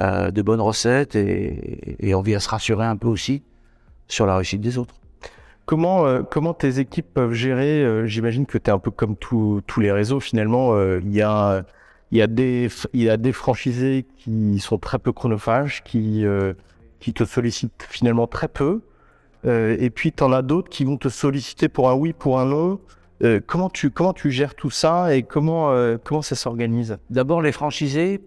euh, 0.00 0.30
de 0.30 0.42
bonnes 0.42 0.60
recettes 0.60 1.16
et, 1.16 2.14
on 2.14 2.22
vient 2.22 2.38
se 2.38 2.48
rassurer 2.48 2.86
un 2.86 2.96
peu 2.96 3.08
aussi 3.08 3.42
sur 4.06 4.26
la 4.26 4.36
réussite 4.36 4.60
des 4.60 4.78
autres. 4.78 4.94
Comment, 5.66 6.06
euh, 6.06 6.22
comment 6.22 6.54
tes 6.54 6.78
équipes 6.78 7.12
peuvent 7.12 7.34
gérer 7.34 8.06
J'imagine 8.06 8.46
que 8.46 8.58
tu 8.58 8.70
es 8.70 8.72
un 8.72 8.78
peu 8.78 8.90
comme 8.90 9.16
tous 9.16 9.62
les 9.78 9.92
réseaux 9.92 10.20
finalement. 10.20 10.80
Il 10.98 11.14
y, 11.14 11.22
a, 11.22 11.62
y, 12.12 12.22
a 12.22 12.26
des, 12.26 12.68
y 12.94 13.08
a 13.08 13.16
des 13.16 13.32
franchisés 13.32 14.06
qui 14.16 14.58
sont 14.60 14.78
très 14.78 14.98
peu 14.98 15.12
chronophages, 15.12 15.82
qui, 15.84 16.24
qui 17.00 17.12
te 17.12 17.24
sollicitent 17.24 17.86
finalement 17.88 18.26
très 18.26 18.48
peu. 18.48 18.80
Euh, 19.44 19.76
et 19.78 19.90
puis, 19.90 20.12
tu 20.12 20.22
en 20.22 20.32
as 20.32 20.42
d'autres 20.42 20.68
qui 20.68 20.84
vont 20.84 20.96
te 20.96 21.08
solliciter 21.08 21.68
pour 21.68 21.88
un 21.88 21.94
oui, 21.94 22.12
pour 22.12 22.40
un 22.40 22.46
non. 22.46 22.80
Euh, 23.22 23.40
comment, 23.44 23.68
tu, 23.68 23.90
comment 23.90 24.12
tu 24.12 24.30
gères 24.30 24.54
tout 24.54 24.70
ça 24.70 25.14
et 25.14 25.22
comment, 25.22 25.72
euh, 25.72 25.96
comment 26.02 26.22
ça 26.22 26.36
s'organise? 26.36 26.98
D'abord, 27.10 27.42
les 27.42 27.52
franchisés, 27.52 28.20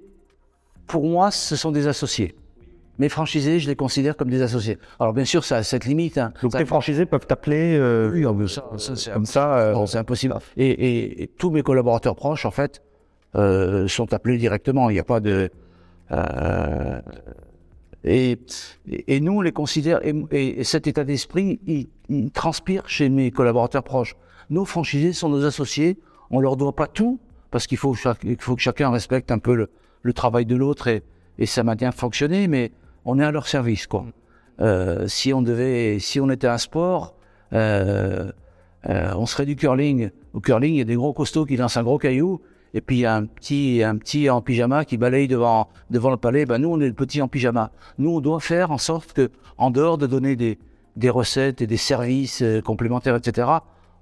pour 0.87 1.05
moi, 1.05 1.31
ce 1.31 1.55
sont 1.55 1.71
des 1.71 1.87
associés. 1.87 2.35
Mes 2.99 3.09
franchisés, 3.09 3.59
je 3.59 3.67
les 3.67 3.75
considère 3.75 4.15
comme 4.15 4.29
des 4.29 4.41
associés. 4.41 4.77
Alors, 4.99 5.13
bien 5.13 5.25
sûr, 5.25 5.43
ça 5.43 5.57
a 5.57 5.63
cette 5.63 5.85
limite. 5.85 6.17
Hein. 6.17 6.33
Donc, 6.41 6.57
les 6.57 6.65
franchisés 6.65 7.05
peuvent 7.05 7.25
t'appeler 7.25 7.79
Oui, 8.11 8.49
ça, 8.49 8.65
c'est 8.77 9.13
comme 9.13 9.25
ça. 9.25 9.73
c'est 9.87 9.97
impossible. 9.97 10.35
Et, 10.57 11.23
et, 11.23 11.27
tous 11.27 11.49
mes 11.49 11.63
collaborateurs 11.63 12.15
proches, 12.15 12.45
en 12.45 12.51
fait, 12.51 12.83
sont 13.33 14.13
appelés 14.13 14.37
directement. 14.37 14.89
Il 14.89 14.93
n'y 14.93 14.99
a 14.99 15.03
pas 15.03 15.19
de. 15.19 15.49
Et, 18.03 18.39
et 19.07 19.19
nous, 19.19 19.33
on 19.33 19.41
les 19.41 19.51
considère, 19.51 19.99
et, 20.03 20.63
cet 20.63 20.87
état 20.87 21.03
d'esprit, 21.03 21.59
il, 22.09 22.31
transpire 22.31 22.87
chez 22.89 23.09
mes 23.09 23.31
collaborateurs 23.31 23.83
proches. 23.83 24.15
Nos 24.49 24.65
franchisés 24.65 25.13
sont 25.13 25.29
nos 25.29 25.45
associés, 25.45 25.97
on 26.29 26.39
leur 26.39 26.57
doit 26.57 26.75
pas 26.75 26.87
tout, 26.87 27.19
parce 27.51 27.67
qu'il 27.67 27.77
faut, 27.77 27.93
faut 27.93 28.55
que 28.55 28.61
chacun 28.61 28.89
respecte 28.89 29.31
un 29.31 29.39
peu 29.39 29.55
le, 29.55 29.69
le 30.01 30.13
travail 30.13 30.45
de 30.45 30.55
l'autre 30.55 30.87
et, 30.87 31.03
et 31.37 31.45
ça 31.45 31.63
maintient 31.63 31.91
fonctionner, 31.91 32.47
mais 32.47 32.71
on 33.05 33.19
est 33.19 33.23
à 33.23 33.31
leur 33.31 33.47
service, 33.47 33.87
quoi. 33.87 34.05
Euh, 34.59 35.07
si 35.07 35.33
on 35.33 35.41
devait, 35.41 35.97
si 35.99 36.19
on 36.19 36.29
était 36.29 36.47
un 36.47 36.57
sport, 36.57 37.15
euh, 37.53 38.31
euh, 38.89 39.13
on 39.15 39.25
serait 39.25 39.45
du 39.45 39.55
curling. 39.55 40.11
Au 40.33 40.39
curling, 40.39 40.73
il 40.73 40.77
y 40.77 40.81
a 40.81 40.85
des 40.85 40.95
gros 40.95 41.13
costauds 41.13 41.45
qui 41.45 41.57
lancent 41.57 41.77
un 41.77 41.83
gros 41.83 41.97
caillou, 41.97 42.41
et 42.73 42.81
puis 42.81 42.97
il 42.97 42.99
y 43.01 43.05
a 43.05 43.15
un 43.15 43.25
petit, 43.25 43.81
un 43.83 43.97
petit 43.97 44.29
en 44.29 44.41
pyjama 44.41 44.85
qui 44.85 44.97
balaye 44.97 45.27
devant, 45.27 45.67
devant 45.89 46.11
le 46.11 46.17
palais. 46.17 46.45
Ben, 46.45 46.59
nous, 46.59 46.69
on 46.69 46.79
est 46.79 46.87
le 46.87 46.93
petit 46.93 47.21
en 47.21 47.27
pyjama. 47.27 47.71
Nous, 47.97 48.09
on 48.09 48.21
doit 48.21 48.39
faire 48.39 48.71
en 48.71 48.77
sorte 48.77 49.13
que, 49.13 49.29
en 49.57 49.71
dehors 49.71 49.97
de 49.97 50.07
donner 50.07 50.35
des, 50.35 50.57
des 50.95 51.09
recettes 51.09 51.61
et 51.61 51.67
des 51.67 51.77
services 51.77 52.41
euh, 52.41 52.61
complémentaires, 52.61 53.15
etc., 53.15 53.47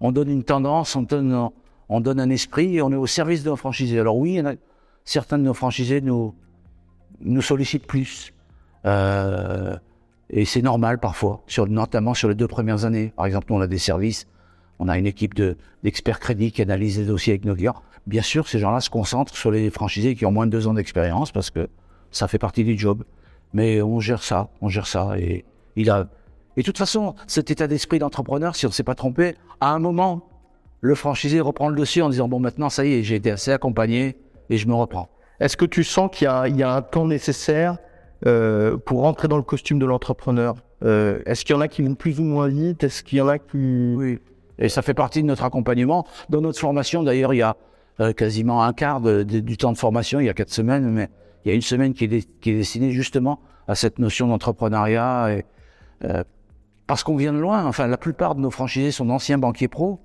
on 0.02 0.12
donne 0.12 0.30
une 0.30 0.44
tendance, 0.44 0.96
on 0.96 1.02
donne, 1.02 1.50
on 1.90 2.00
donne 2.00 2.20
un 2.20 2.30
esprit 2.30 2.78
et 2.78 2.82
on 2.82 2.92
est 2.92 2.96
au 2.96 3.08
service 3.08 3.44
de 3.44 3.50
nos 3.50 3.56
franchisés. 3.56 4.00
Alors 4.00 4.18
oui, 4.18 4.42
certains 5.10 5.40
de 5.40 5.44
nos 5.44 5.56
franchisés 5.56 6.02
nous, 6.02 6.36
nous 7.22 7.42
sollicitent 7.42 7.88
plus. 7.88 8.32
Euh, 8.86 9.76
et 10.30 10.46
c'est 10.46 10.62
normal 10.62 11.00
parfois, 11.00 11.44
notamment 11.68 12.14
sur 12.14 12.30
les 12.30 12.36
deux 12.36 12.48
premières 12.48 12.86
années. 12.86 13.12
Par 13.16 13.26
exemple, 13.26 13.52
on 13.52 13.60
a 13.60 13.66
des 13.66 13.80
services, 13.80 14.28
on 14.78 14.88
a 14.88 15.00
une 15.00 15.08
équipe 15.08 15.34
d'experts 15.84 16.20
crédits 16.20 16.52
qui 16.52 16.62
analyse 16.62 17.00
les 17.00 17.06
dossiers 17.06 17.34
avec 17.34 17.46
nos 17.46 17.56
clients. 17.56 17.82
Bien 18.06 18.22
sûr, 18.22 18.48
ces 18.48 18.60
gens-là 18.60 18.82
se 18.82 18.92
concentrent 18.92 19.36
sur 19.36 19.50
les 19.50 19.72
franchisés 19.72 20.14
qui 20.14 20.28
ont 20.28 20.32
moins 20.32 20.46
de 20.46 20.52
deux 20.52 20.68
ans 20.68 20.76
d'expérience 20.76 21.32
parce 21.32 21.50
que 21.50 21.70
ça 22.12 22.28
fait 22.28 22.38
partie 22.38 22.64
du 22.64 22.78
job. 22.78 23.04
Mais 23.52 23.82
on 23.82 24.00
gère 24.00 24.22
ça, 24.22 24.50
on 24.62 24.70
gère 24.70 24.86
ça. 24.86 25.18
Et 25.18 25.44
il 25.76 25.90
a. 25.90 26.08
Et 26.56 26.62
de 26.62 26.66
toute 26.66 26.78
façon, 26.78 27.16
cet 27.26 27.50
état 27.50 27.66
d'esprit 27.66 27.98
d'entrepreneur, 27.98 28.56
si 28.56 28.68
on 28.68 28.70
ne 28.70 28.74
s'est 28.74 28.84
pas 28.84 28.96
trompé, 28.96 29.36
à 29.60 29.72
un 29.72 29.80
moment, 29.80 30.30
le 30.82 30.94
franchisé 30.94 31.40
reprend 31.40 31.70
le 31.70 31.76
dossier 31.76 32.04
en 32.04 32.10
disant 32.10 32.28
bon, 32.28 32.40
maintenant, 32.40 32.70
ça 32.70 32.86
y 32.86 32.94
est, 32.94 33.04
j'ai 33.04 33.16
été 33.16 33.32
assez 33.32 33.52
accompagné 33.52 34.16
et 34.50 34.58
je 34.58 34.68
me 34.68 34.74
reprends. 34.74 35.10
Est-ce 35.40 35.56
que 35.56 35.66
tu 35.66 35.84
sens 35.84 36.10
qu'il 36.12 36.26
y, 36.26 36.64
a 36.64 36.74
un 36.74 36.82
temps 36.82 37.06
nécessaire 37.06 37.78
euh, 38.26 38.78
pour 38.78 39.02
rentrer 39.02 39.28
dans 39.28 39.38
le 39.38 39.44
costume 39.44 39.80
de 39.80 39.86
l'entrepreneur 39.86 40.56
euh, 40.84 41.22
Est-ce 41.26 41.46
qu'il 41.46 41.56
y 41.56 41.58
en 41.58 41.62
a 41.62 41.68
qui 41.68 41.82
vont 41.82 41.96
plus 41.96 42.20
ou 42.20 42.24
moins 42.24 42.48
vite? 42.48 42.84
Est-ce 42.84 43.04
qu'il 43.04 43.20
y 43.20 43.22
en 43.22 43.28
a 43.28 43.40
qui... 43.40 43.94
Oui, 43.96 44.20
et 44.58 44.68
ça 44.68 44.82
fait 44.82 44.94
partie 44.94 45.22
de 45.22 45.28
notre 45.28 45.46
accompagnement. 45.46 46.06
Dans 46.30 46.42
notre 46.42 46.60
formation, 46.60 47.04
d'ailleurs, 47.04 47.34
il 47.34 47.38
y 47.38 47.42
a 47.42 47.56
euh, 48.02 48.12
quasiment 48.12 48.64
un 48.64 48.74
quart 48.74 49.00
du 49.00 49.58
temps 49.58 49.72
de 49.72 49.78
formation, 49.78 50.20
il 50.20 50.26
y 50.26 50.30
a 50.30 50.34
quatre 50.34 50.52
semaines, 50.52 50.90
mais 50.90 51.10
il 51.46 51.50
y 51.50 51.52
a 51.52 51.56
une 51.56 51.62
semaine 51.62 51.94
qui 51.94 52.06
est, 52.06 52.40
qui 52.42 52.52
est 52.52 52.58
destinée 52.58 52.92
justement 52.92 53.40
à 53.68 53.76
cette 53.76 54.00
notion 54.00 54.28
d'entrepreneuriat. 54.28 55.42
Euh, 56.04 56.24
parce 56.88 57.04
qu'on 57.04 57.16
vient 57.16 57.34
de 57.34 57.38
loin, 57.38 57.66
enfin, 57.66 57.88
la 57.88 57.98
plupart 57.98 58.36
de 58.36 58.42
nos 58.42 58.50
franchisés 58.50 58.92
sont 58.92 59.06
d'anciens 59.06 59.38
banquiers 59.38 59.68
pros. 59.68 60.00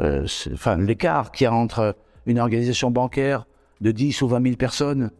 Euh, 0.00 0.26
enfin, 0.52 0.76
l'écart 0.76 1.32
qu'il 1.32 1.44
y 1.44 1.48
a 1.48 1.52
entre 1.52 1.96
une 2.26 2.38
organisation 2.38 2.90
bancaire 2.90 3.46
de 3.80 3.92
10 3.92 4.22
ou 4.22 4.28
20 4.28 4.42
000 4.42 4.56
personnes 4.56 5.10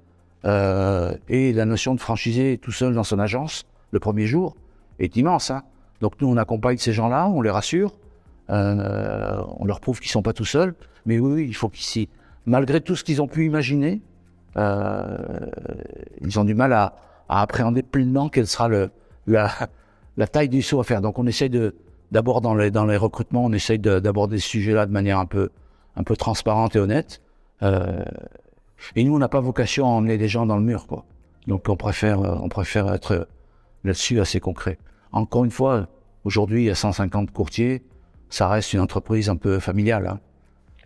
euh, 0.44 1.14
et 1.28 1.52
la 1.52 1.64
notion 1.64 1.94
de 1.94 2.00
franchisé 2.00 2.58
tout 2.58 2.72
seul 2.72 2.94
dans 2.94 3.04
son 3.04 3.18
agence, 3.18 3.64
le 3.90 4.00
premier 4.00 4.26
jour, 4.26 4.56
est 4.98 5.16
immense. 5.16 5.50
Hein. 5.50 5.62
Donc 6.00 6.20
nous, 6.20 6.28
on 6.28 6.36
accompagne 6.36 6.78
ces 6.78 6.92
gens-là, 6.92 7.28
on 7.28 7.40
les 7.42 7.50
rassure, 7.50 7.92
on 8.48 9.64
leur 9.64 9.80
prouve 9.80 10.00
qu'ils 10.00 10.10
sont 10.10 10.22
pas 10.22 10.32
tout 10.32 10.44
seuls. 10.44 10.74
Mais 11.06 11.18
oui, 11.18 11.46
il 11.46 11.54
faut 11.54 11.68
qu'ici, 11.68 12.08
malgré 12.46 12.80
tout 12.80 12.96
ce 12.96 13.04
qu'ils 13.04 13.20
ont 13.20 13.26
pu 13.26 13.44
imaginer, 13.46 14.00
ils 14.56 16.38
ont 16.38 16.44
du 16.44 16.54
mal 16.54 16.72
à, 16.72 16.94
appréhender 17.28 17.82
pleinement 17.82 18.28
quelle 18.28 18.46
sera 18.46 18.68
le, 18.68 18.90
la, 19.26 19.50
la 20.16 20.26
taille 20.26 20.48
du 20.48 20.62
saut 20.62 20.80
à 20.80 20.84
faire. 20.84 21.00
Donc 21.00 21.18
on 21.18 21.26
essaye 21.26 21.50
de, 21.50 21.74
d'abord 22.10 22.40
dans 22.40 22.54
les, 22.54 22.70
dans 22.70 22.84
les 22.84 22.96
recrutements, 22.96 23.44
on 23.44 23.52
essaye 23.52 23.78
d'aborder 23.78 24.38
ce 24.38 24.48
sujet-là 24.48 24.86
de 24.86 24.92
manière 24.92 25.18
un 25.18 25.26
peu, 25.26 25.50
un 25.96 26.02
peu 26.02 26.16
transparente 26.16 26.76
et 26.76 26.78
honnête. 26.78 27.20
Euh, 27.62 28.04
et 28.96 29.04
nous, 29.04 29.14
on 29.14 29.18
n'a 29.18 29.28
pas 29.28 29.40
vocation 29.40 29.86
à 29.86 29.90
emmener 29.90 30.18
des 30.18 30.28
gens 30.28 30.46
dans 30.46 30.56
le 30.56 30.62
mur, 30.62 30.86
quoi. 30.86 31.04
Donc 31.46 31.68
on 31.68 31.76
préfère, 31.76 32.20
on 32.20 32.48
préfère 32.48 32.92
être 32.92 33.28
là-dessus 33.84 34.20
assez 34.20 34.40
concret. 34.40 34.78
Encore 35.12 35.44
une 35.44 35.50
fois, 35.50 35.88
aujourd'hui, 36.24 36.62
il 36.62 36.66
y 36.66 36.70
a 36.70 36.74
150 36.74 37.30
courtiers. 37.30 37.82
Ça 38.28 38.48
reste 38.48 38.74
une 38.74 38.80
entreprise 38.80 39.30
un 39.30 39.36
peu 39.36 39.58
familiale. 39.58 40.06
Hein. 40.06 40.20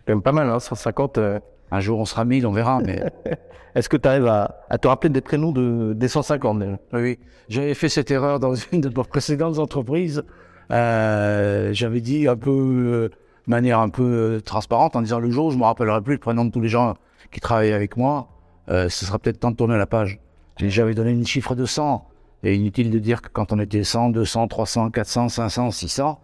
Quand 0.05 0.13
même 0.13 0.21
pas 0.21 0.31
mal, 0.31 0.49
hein, 0.49 0.59
150. 0.59 1.17
Euh. 1.17 1.39
Un 1.71 1.79
jour, 1.79 1.99
on 1.99 2.05
sera 2.05 2.23
1000, 2.23 2.45
on 2.45 2.51
verra. 2.51 2.79
Mais 2.85 3.03
Est-ce 3.75 3.89
que 3.89 3.97
tu 3.97 4.07
arrives 4.07 4.27
à, 4.27 4.77
te 4.79 4.87
rappeler 4.87 5.09
des 5.09 5.21
prénoms 5.21 5.51
de, 5.51 5.93
des 5.93 6.07
150 6.07 6.63
Oui, 6.93 7.17
j'avais 7.49 7.73
fait 7.73 7.89
cette 7.89 8.11
erreur 8.11 8.39
dans 8.39 8.53
une 8.71 8.81
de 8.81 8.89
nos 8.89 9.03
précédentes 9.03 9.57
entreprises. 9.57 10.23
Euh, 10.71 11.73
j'avais 11.73 12.01
dit 12.01 12.27
un 12.27 12.37
peu, 12.37 12.51
euh, 12.51 13.09
de 13.45 13.51
manière 13.51 13.79
un 13.79 13.89
peu 13.89 14.03
euh, 14.03 14.39
transparente, 14.39 14.95
en 14.95 15.01
disant 15.01 15.19
le 15.19 15.29
jour 15.29 15.47
où 15.47 15.51
je 15.51 15.57
me 15.57 15.63
rappellerai 15.63 16.01
plus 16.01 16.13
le 16.13 16.19
prénom 16.19 16.45
de 16.45 16.51
tous 16.51 16.61
les 16.61 16.69
gens 16.69 16.95
qui 17.31 17.39
travaillaient 17.39 17.73
avec 17.73 17.97
moi, 17.97 18.29
ce 18.67 18.87
sera 18.89 19.19
peut-être 19.19 19.39
temps 19.39 19.51
de 19.51 19.55
tourner 19.55 19.77
la 19.77 19.87
page. 19.87 20.19
J'avais 20.57 20.93
donné 20.93 21.11
une 21.11 21.25
chiffre 21.25 21.55
de 21.55 21.65
100. 21.65 22.07
Et 22.43 22.55
inutile 22.55 22.91
de 22.91 22.99
dire 22.99 23.21
que 23.21 23.29
quand 23.29 23.51
on 23.53 23.59
était 23.59 23.83
100, 23.83 24.09
200, 24.09 24.47
300, 24.47 24.91
400, 24.91 25.29
500, 25.29 25.71
600, 25.71 26.21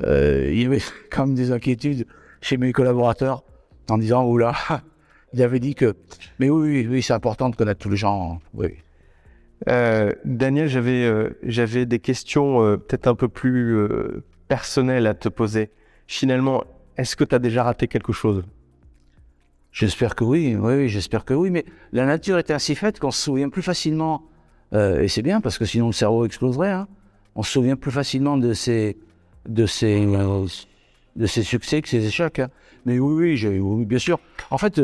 il 0.00 0.60
y 0.60 0.66
avait 0.66 0.80
quand 1.10 1.26
même 1.26 1.34
des 1.34 1.52
inquiétudes 1.52 2.06
chez 2.40 2.56
mes 2.58 2.72
collaborateurs 2.72 3.42
en 3.88 3.98
disant, 3.98 4.26
oula, 4.26 4.54
il 5.32 5.42
avait 5.42 5.60
dit 5.60 5.74
que. 5.74 5.94
Mais 6.38 6.50
oui, 6.50 6.86
oui, 6.88 7.02
c'est 7.02 7.14
important 7.14 7.48
de 7.48 7.56
connaître 7.56 7.80
tous 7.80 7.90
les 7.90 7.96
gens. 7.96 8.40
Oui. 8.54 8.74
Euh, 9.68 10.10
Daniel, 10.24 10.68
j'avais 10.68 11.04
euh, 11.04 11.38
j'avais 11.44 11.86
des 11.86 12.00
questions 12.00 12.62
euh, 12.62 12.76
peut-être 12.76 13.06
un 13.06 13.14
peu 13.14 13.28
plus 13.28 13.88
personnelles 14.48 15.06
à 15.06 15.14
te 15.14 15.28
poser. 15.28 15.70
Finalement, 16.12 16.64
est-ce 16.98 17.16
que 17.16 17.24
tu 17.24 17.34
as 17.34 17.38
déjà 17.38 17.62
raté 17.62 17.88
quelque 17.88 18.12
chose? 18.12 18.44
J'espère 19.72 20.14
que 20.14 20.24
oui, 20.24 20.54
oui, 20.54 20.74
oui 20.74 20.88
j'espère 20.90 21.24
que 21.24 21.32
oui. 21.32 21.48
Mais 21.48 21.64
la 21.92 22.04
nature 22.04 22.36
est 22.36 22.50
ainsi 22.50 22.74
faite 22.74 23.00
qu'on 23.00 23.10
se 23.10 23.22
souvient 23.22 23.48
plus 23.48 23.62
facilement, 23.62 24.22
et 24.74 25.08
c'est 25.08 25.22
bien 25.22 25.40
parce 25.40 25.56
que 25.56 25.64
sinon 25.64 25.86
le 25.86 25.94
cerveau 25.94 26.26
exploserait. 26.26 26.70
Hein. 26.70 26.86
On 27.34 27.42
se 27.42 27.50
souvient 27.50 27.76
plus 27.76 27.90
facilement 27.90 28.36
de 28.36 28.52
ces 28.52 28.98
de 29.48 29.64
de 31.16 31.26
ses 31.26 31.42
succès 31.42 31.80
que 31.80 31.88
ses 31.88 32.04
échecs. 32.06 32.40
Hein. 32.40 32.50
Mais 32.84 32.98
oui, 32.98 33.42
oui, 33.42 33.84
bien 33.86 33.98
sûr. 33.98 34.20
En 34.50 34.58
fait, 34.58 34.82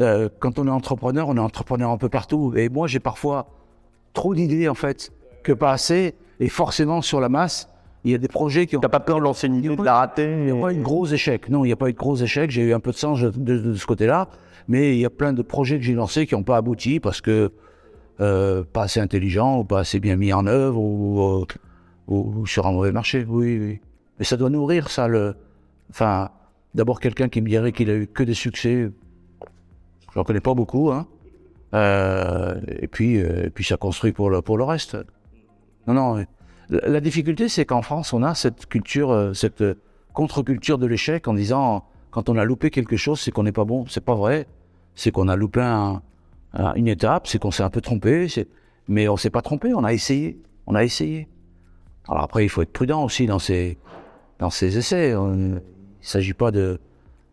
euh, 0.00 0.30
quand 0.38 0.58
on 0.58 0.66
est 0.66 0.70
entrepreneur, 0.70 1.28
on 1.28 1.36
est 1.36 1.40
entrepreneur 1.40 1.90
un 1.90 1.98
peu 1.98 2.08
partout. 2.08 2.54
Et 2.56 2.70
moi, 2.70 2.86
j'ai 2.86 3.00
parfois 3.00 3.50
trop 4.14 4.34
d'idées, 4.34 4.66
en 4.66 4.74
fait, 4.74 5.12
que 5.42 5.52
pas 5.52 5.72
assez. 5.72 6.14
Et 6.38 6.48
forcément, 6.48 7.02
sur 7.02 7.20
la 7.20 7.28
masse, 7.28 7.68
il 8.04 8.12
y 8.12 8.14
a 8.14 8.18
des 8.18 8.28
projets 8.28 8.66
qui 8.66 8.76
ont. 8.76 8.80
T'as 8.80 8.88
pas 8.88 9.00
peur 9.00 9.18
de 9.18 9.24
lancer 9.24 9.46
une 9.46 9.56
idée, 9.56 9.74
de 9.74 9.82
la 9.82 9.94
rater 9.94 10.24
Il 10.24 10.52
n'y 10.52 10.58
a 10.58 10.60
pas 10.60 10.72
eu 10.72 10.76
de 10.76 10.82
gros 10.82 11.06
échec. 11.06 11.48
Non, 11.48 11.64
il 11.64 11.68
n'y 11.68 11.72
a 11.72 11.76
pas 11.76 11.88
eu 11.88 11.92
de 11.92 11.98
gros 11.98 12.16
échec. 12.16 12.50
J'ai 12.50 12.62
eu 12.62 12.72
un 12.72 12.80
peu 12.80 12.92
de 12.92 12.96
sens 12.96 13.20
de, 13.20 13.74
ce 13.74 13.86
côté-là. 13.86 14.28
Mais 14.68 14.94
il 14.94 15.00
y 15.00 15.04
a 15.04 15.10
plein 15.10 15.32
de 15.32 15.42
projets 15.42 15.78
que 15.78 15.84
j'ai 15.84 15.94
lancés 15.94 16.26
qui 16.26 16.34
n'ont 16.34 16.42
pas 16.42 16.56
abouti 16.56 17.00
parce 17.00 17.20
que 17.20 17.52
euh, 18.20 18.62
pas 18.72 18.84
assez 18.84 19.00
intelligent 19.00 19.58
ou 19.58 19.64
pas 19.64 19.80
assez 19.80 20.00
bien 20.00 20.16
mis 20.16 20.32
en 20.32 20.46
œuvre 20.46 20.78
ou, 20.80 21.44
ou, 22.08 22.46
sur 22.46 22.66
un 22.66 22.72
mauvais 22.72 22.92
marché. 22.92 23.26
Oui, 23.28 23.58
oui. 23.58 23.80
Mais 24.18 24.24
ça 24.24 24.36
doit 24.36 24.50
nourrir 24.50 24.88
ça. 24.90 25.08
Le... 25.08 25.34
Enfin, 25.90 26.30
d'abord 26.74 27.00
quelqu'un 27.00 27.28
qui 27.28 27.40
me 27.42 27.48
dirait 27.48 27.72
qu'il 27.72 27.90
a 27.90 27.94
eu 27.94 28.06
que 28.06 28.22
des 28.22 28.34
succès. 28.34 28.90
J'en 30.14 30.24
connais 30.24 30.40
pas 30.40 30.54
beaucoup, 30.54 30.90
hein. 30.90 31.06
Euh, 31.72 32.60
et 32.80 32.88
puis, 32.88 33.20
euh, 33.20 33.46
et 33.46 33.50
puis 33.50 33.64
ça 33.64 33.76
construit 33.76 34.12
pour 34.12 34.30
le, 34.30 34.42
pour 34.42 34.58
le 34.58 34.64
reste. 34.64 34.96
Non, 35.86 35.94
non. 35.94 36.24
La, 36.70 37.00
difficulté, 37.00 37.48
c'est 37.48 37.64
qu'en 37.64 37.82
France, 37.82 38.12
on 38.12 38.22
a 38.22 38.34
cette 38.34 38.66
culture, 38.66 39.10
euh, 39.10 39.34
cette 39.34 39.64
contre-culture 40.12 40.78
de 40.78 40.86
l'échec 40.86 41.26
en 41.28 41.34
disant 41.34 41.84
quand 42.10 42.28
on 42.28 42.36
a 42.36 42.44
loupé 42.44 42.70
quelque 42.70 42.96
chose, 42.96 43.20
c'est 43.20 43.30
qu'on 43.30 43.42
n'est 43.42 43.52
pas 43.52 43.64
bon. 43.64 43.86
C'est 43.88 44.04
pas 44.04 44.14
vrai. 44.14 44.46
C'est 44.94 45.10
qu'on 45.10 45.28
a 45.28 45.36
loupé 45.36 45.60
une 46.74 46.88
étape, 46.88 47.26
c'est 47.26 47.38
qu'on 47.38 47.50
s'est 47.50 47.62
un 47.62 47.70
peu 47.70 47.80
trompé. 47.80 48.26
Mais 48.88 49.08
on 49.08 49.16
s'est 49.16 49.30
pas 49.30 49.42
trompé. 49.42 49.74
On 49.74 49.84
a 49.84 49.92
essayé. 49.92 50.40
On 50.66 50.74
a 50.74 50.84
essayé. 50.84 51.28
Alors 52.08 52.24
après, 52.24 52.44
il 52.44 52.48
faut 52.48 52.62
être 52.62 52.72
prudent 52.72 53.04
aussi 53.04 53.26
dans 53.26 53.38
ces 53.38 53.78
dans 54.38 54.50
ces 54.50 54.78
essais. 54.78 55.10
il 55.10 55.16
ne 55.16 55.60
s'agit 56.00 56.32
pas 56.32 56.50
de, 56.50 56.80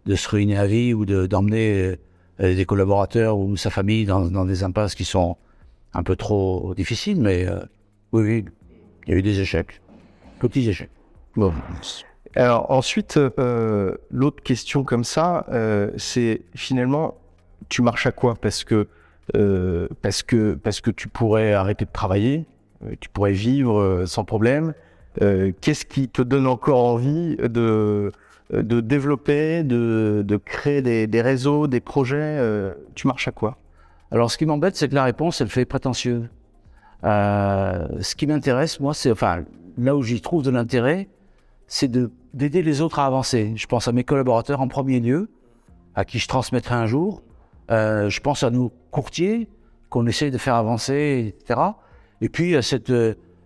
de 0.06 0.16
se 0.16 0.28
ruiner 0.30 0.58
à 0.58 0.68
vie 0.68 0.94
ou 0.94 1.06
d'emmener 1.06 1.98
euh, 2.40 2.56
des 2.56 2.66
collaborateurs 2.66 3.38
ou 3.38 3.58
sa 3.58 3.70
famille 3.70 4.06
dans, 4.06 4.30
dans, 4.30 4.46
des 4.46 4.64
impasses 4.64 4.94
qui 4.94 5.06
sont 5.06 5.38
un 5.94 6.04
peu 6.04 6.16
trop 6.16 6.74
difficiles, 6.76 7.20
mais 7.22 7.48
euh, 7.48 7.60
oui, 8.12 8.24
oui, 8.24 8.46
il 9.08 9.12
y 9.12 9.16
a 9.16 9.18
eu 9.18 9.22
des 9.22 9.40
échecs, 9.40 9.82
petits 10.40 10.70
échecs. 10.70 10.90
Bon. 11.36 11.54
Alors 12.36 12.70
ensuite, 12.72 13.18
euh, 13.18 13.96
l'autre 14.12 14.44
question 14.44 14.84
comme 14.84 15.04
ça, 15.04 15.46
euh, 15.50 15.92
c'est 15.98 16.42
finalement, 16.56 17.16
tu 17.70 17.82
marches 17.82 18.06
à 18.06 18.12
quoi? 18.12 18.36
Parce 18.36 18.64
que 18.64 18.88
euh, 19.36 19.88
parce 20.02 20.24
que 20.24 20.54
parce 20.54 20.82
que 20.82 20.92
tu 20.92 21.08
pourrais 21.08 21.54
arrêter 21.54 21.86
de 21.86 21.92
travailler, 21.92 22.46
tu 23.00 23.10
pourrais 23.10 23.34
vivre 23.34 24.04
sans 24.06 24.24
problème. 24.24 24.74
Qu'est-ce 25.20 25.86
qui 25.86 26.10
te 26.10 26.22
donne 26.22 26.46
encore 26.46 26.84
envie 26.84 27.38
de 27.38 28.12
euh, 28.54 28.64
de 28.64 28.80
développer, 28.80 29.64
de, 29.64 30.24
de 30.26 30.38
créer 30.38 30.82
des, 30.82 31.06
des, 31.06 31.22
réseaux, 31.22 31.68
des 31.68 31.82
projets 31.82 32.16
euh, 32.40 32.74
Tu 32.96 33.06
marches 33.08 33.28
à 33.28 33.32
quoi? 33.32 33.58
Alors, 34.10 34.32
ce 34.32 34.38
qui 34.38 34.46
m'embête, 34.46 34.78
c'est 34.78 34.88
que 34.88 34.96
la 34.96 35.04
réponse, 35.04 35.42
elle 35.42 35.50
fait 35.50 35.66
prétentieuse. 35.66 36.24
Euh, 37.04 37.88
ce 38.02 38.16
qui 38.16 38.28
m'intéresse, 38.28 38.80
moi, 38.80 38.94
c'est, 38.94 39.12
enfin, 39.12 39.44
là 39.78 39.96
où 39.96 40.02
j'y 40.02 40.22
trouve 40.22 40.44
de 40.44 40.50
l'intérêt, 40.50 41.08
c'est 41.68 41.88
de, 41.88 42.12
d'aider 42.34 42.62
les 42.62 42.82
autres 42.82 43.00
à 43.00 43.06
avancer. 43.06 43.54
Je 43.56 43.68
pense 43.68 43.88
à 43.88 43.92
mes 43.92 44.04
collaborateurs 44.04 44.62
en 44.62 44.68
premier 44.68 45.00
lieu, 45.00 45.30
à 45.96 46.06
qui 46.06 46.20
je 46.20 46.28
transmettrai 46.28 46.76
un 46.76 46.86
jour. 46.86 47.22
Euh, 47.70 48.10
je 48.10 48.20
pense 48.22 48.44
à 48.44 48.50
nos 48.50 48.72
courtiers 48.92 49.50
qu'on 49.90 50.08
essaye 50.08 50.32
de 50.32 50.38
faire 50.38 50.56
avancer, 50.56 51.36
etc. 51.38 51.60
Et 52.22 52.30
puis 52.30 52.56
à 52.56 52.62
cette, 52.62 52.92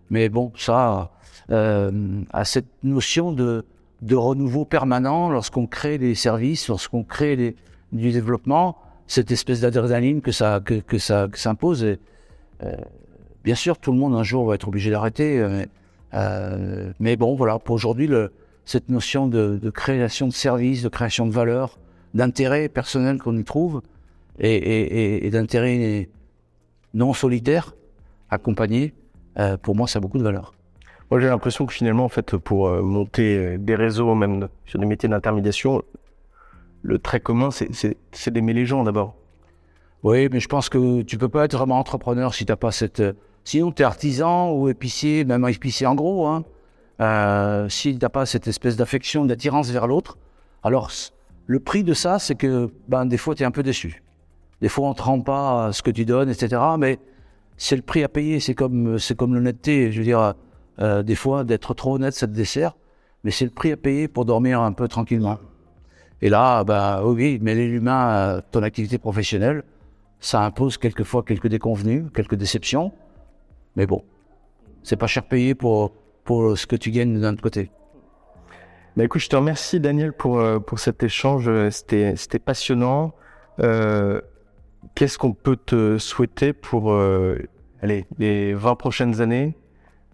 mais 0.09 0.29
bon, 0.29 0.51
ça, 0.55 1.11
euh, 1.49 2.21
à 2.31 2.45
cette 2.45 2.83
notion 2.83 3.31
de 3.31 3.63
renouveau 4.11 4.65
permanent 4.65 5.29
lorsqu'on 5.29 5.67
crée 5.67 5.97
des 5.97 6.15
services, 6.15 6.67
lorsqu'on 6.67 7.03
crée 7.03 7.55
du 7.91 8.11
développement, 8.11 8.77
cette 9.07 9.31
espèce 9.31 9.59
d'adrénaline 9.59 10.21
que 10.21 10.31
ça, 10.31 10.61
que, 10.63 10.75
que 10.75 10.97
ça 10.97 11.27
s'impose. 11.33 11.97
Bien 13.43 13.55
sûr, 13.55 13.77
tout 13.77 13.91
le 13.91 13.97
monde 13.97 14.15
un 14.15 14.23
jour 14.23 14.45
va 14.45 14.55
être 14.55 14.67
obligé 14.67 14.91
d'arrêter, 14.91 15.39
euh, 15.39 15.65
euh, 16.13 16.91
mais 16.99 17.15
bon, 17.15 17.35
voilà, 17.35 17.59
pour 17.59 17.75
aujourd'hui, 17.75 18.09
cette 18.65 18.89
notion 18.89 19.27
de, 19.27 19.57
de, 19.61 19.69
création 19.69 20.27
de 20.27 20.33
services, 20.33 20.83
de 20.83 20.89
création 20.89 21.25
de 21.25 21.31
valeur, 21.31 21.79
d'intérêt 22.13 22.69
personnel 22.69 23.17
qu'on 23.17 23.37
y 23.37 23.43
trouve, 23.43 23.81
et, 24.39 24.55
et, 24.55 25.25
et, 25.25 25.29
d'intérêt 25.29 26.09
non 26.93 27.13
solitaire, 27.13 27.75
accompagné, 28.29 28.93
euh, 29.39 29.57
pour 29.57 29.75
moi, 29.75 29.87
ça 29.87 29.97
a 29.97 30.01
beaucoup 30.01 30.17
de 30.17 30.23
valeur. 30.23 30.53
Moi, 31.09 31.19
j'ai 31.19 31.27
l'impression 31.27 31.65
que 31.65 31.73
finalement, 31.73 32.05
en 32.05 32.09
fait, 32.09 32.37
pour 32.37 32.67
euh, 32.67 32.81
monter 32.81 33.57
des 33.57 33.75
réseaux, 33.75 34.13
même 34.15 34.47
sur 34.65 34.79
des 34.79 34.85
métiers 34.85 35.09
d'intermédiation, 35.09 35.81
le 36.83 36.99
trait 36.99 37.19
commun, 37.19 37.49
c'est 37.51 38.29
d'aimer 38.29 38.53
les 38.53 38.65
gens 38.65 38.83
d'abord. 38.83 39.15
Oui, 40.03 40.29
mais 40.31 40.39
je 40.39 40.47
pense 40.47 40.69
que 40.69 41.03
tu 41.03 41.17
peux 41.17 41.29
pas 41.29 41.45
être 41.45 41.55
vraiment 41.55 41.77
entrepreneur 41.77 42.33
si 42.33 42.45
tu 42.45 42.51
n'as 42.51 42.55
pas 42.55 42.71
cette. 42.71 43.03
Euh, 43.41 43.45
sinon, 43.45 43.71
tu 43.71 43.81
es 43.81 43.85
artisan 43.85 44.51
ou 44.51 44.69
épicier, 44.69 45.25
même 45.25 45.47
épicier 45.47 45.87
en 45.87 45.95
gros. 45.95 46.27
Hein. 46.27 46.43
Euh, 46.99 47.69
si 47.69 47.93
tu 47.93 47.99
n'as 48.01 48.09
pas 48.09 48.25
cette 48.25 48.47
espèce 48.47 48.75
d'affection, 48.75 49.25
d'attirance 49.25 49.69
vers 49.69 49.87
l'autre, 49.87 50.17
alors 50.63 50.91
le 51.47 51.59
prix 51.59 51.83
de 51.83 51.93
ça, 51.93 52.19
c'est 52.19 52.35
que 52.35 52.71
ben, 52.87 53.05
des 53.05 53.17
fois, 53.17 53.35
tu 53.35 53.43
es 53.43 53.45
un 53.45 53.51
peu 53.51 53.63
déçu. 53.63 54.03
Des 54.61 54.69
fois, 54.69 54.87
on 54.87 54.91
ne 54.91 54.95
te 54.95 55.01
rend 55.01 55.21
pas 55.21 55.71
ce 55.71 55.81
que 55.81 55.91
tu 55.91 56.05
donnes, 56.05 56.29
etc. 56.29 56.61
Mais 56.77 56.99
c'est 57.57 57.75
le 57.75 57.81
prix 57.81 58.03
à 58.03 58.09
payer. 58.09 58.39
C'est 58.39 58.53
comme, 58.53 58.97
comme 59.17 59.33
l'honnêteté. 59.33 59.91
Je 59.91 59.97
veux 59.97 60.05
dire 60.05 60.35
euh, 60.79 61.03
des 61.03 61.15
fois, 61.15 61.43
d'être 61.43 61.73
trop 61.73 61.95
honnête, 61.95 62.13
ça 62.13 62.27
te 62.27 62.33
dessert, 62.33 62.75
mais 63.23 63.31
c'est 63.31 63.45
le 63.45 63.51
prix 63.51 63.71
à 63.71 63.77
payer 63.77 64.07
pour 64.07 64.25
dormir 64.25 64.61
un 64.61 64.71
peu 64.71 64.87
tranquillement. 64.87 65.37
Et 66.21 66.29
là, 66.29 66.63
bah 66.63 67.01
oui, 67.03 67.39
mais 67.41 67.55
l'humain, 67.55 68.09
euh, 68.11 68.41
ton 68.51 68.63
activité 68.63 68.97
professionnelle, 68.97 69.63
ça 70.19 70.43
impose 70.43 70.77
quelquefois 70.77 71.23
quelques 71.23 71.47
déconvenus, 71.47 72.05
quelques 72.13 72.35
déceptions, 72.35 72.91
mais 73.75 73.85
bon, 73.85 74.03
c'est 74.83 74.95
pas 74.95 75.07
cher 75.07 75.23
payé 75.23 75.55
pour, 75.55 75.91
pour 76.23 76.57
ce 76.57 76.65
que 76.67 76.75
tu 76.75 76.91
gagnes 76.91 77.19
d'un 77.19 77.33
autre 77.33 77.41
côté. 77.41 77.71
Bah 78.97 79.05
écoute, 79.05 79.21
je 79.21 79.29
te 79.29 79.35
remercie 79.35 79.79
Daniel 79.79 80.11
pour, 80.11 80.39
euh, 80.39 80.59
pour 80.59 80.79
cet 80.79 81.01
échange, 81.03 81.49
c'était, 81.69 82.15
c'était 82.15 82.39
passionnant. 82.39 83.13
Euh, 83.59 84.21
qu'est-ce 84.95 85.17
qu'on 85.17 85.33
peut 85.33 85.55
te 85.55 85.97
souhaiter 85.97 86.51
pour 86.53 86.93
allez, 87.81 88.05
les 88.17 88.53
20 88.53 88.75
prochaines 88.75 89.21
années? 89.21 89.55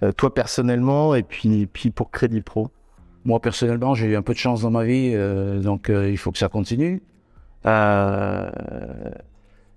Euh, 0.03 0.11
toi 0.11 0.31
personnellement 0.31 1.15
et 1.15 1.23
puis, 1.23 1.65
puis 1.65 1.89
pour 1.89 2.11
Crédit 2.11 2.41
Pro 2.41 2.69
Moi, 3.25 3.39
personnellement, 3.39 3.95
j'ai 3.95 4.07
eu 4.07 4.15
un 4.15 4.21
peu 4.21 4.33
de 4.33 4.37
chance 4.37 4.61
dans 4.61 4.69
ma 4.69 4.83
vie, 4.83 5.11
euh, 5.13 5.59
donc 5.59 5.89
euh, 5.89 6.09
il 6.09 6.17
faut 6.17 6.31
que 6.31 6.37
ça 6.37 6.49
continue. 6.49 7.01
Euh, 7.65 8.49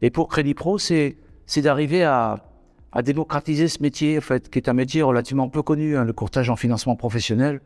et 0.03 0.11
pour 0.11 0.29
Crédit 0.29 0.55
Pro, 0.55 0.79
c'est 0.79 1.17
d'arriver 1.57 2.05
à, 2.05 2.45
à, 2.93 3.03
démocratiser 3.03 3.69
ce 3.69 3.83
métier, 3.83 4.19
en 4.19 4.21
fait, 4.21 4.51
qui 4.51 4.59
est 4.59 4.69
un 4.69 4.73
métier 4.73 5.03
relativement 5.03 5.49
peu 5.49 5.63
connu, 5.63 5.97
hein, 5.97 6.05
le 6.05 6.13
courtage 6.13 6.51
en 6.51 6.57
financement 6.57 6.97
professionnel. 6.97 7.61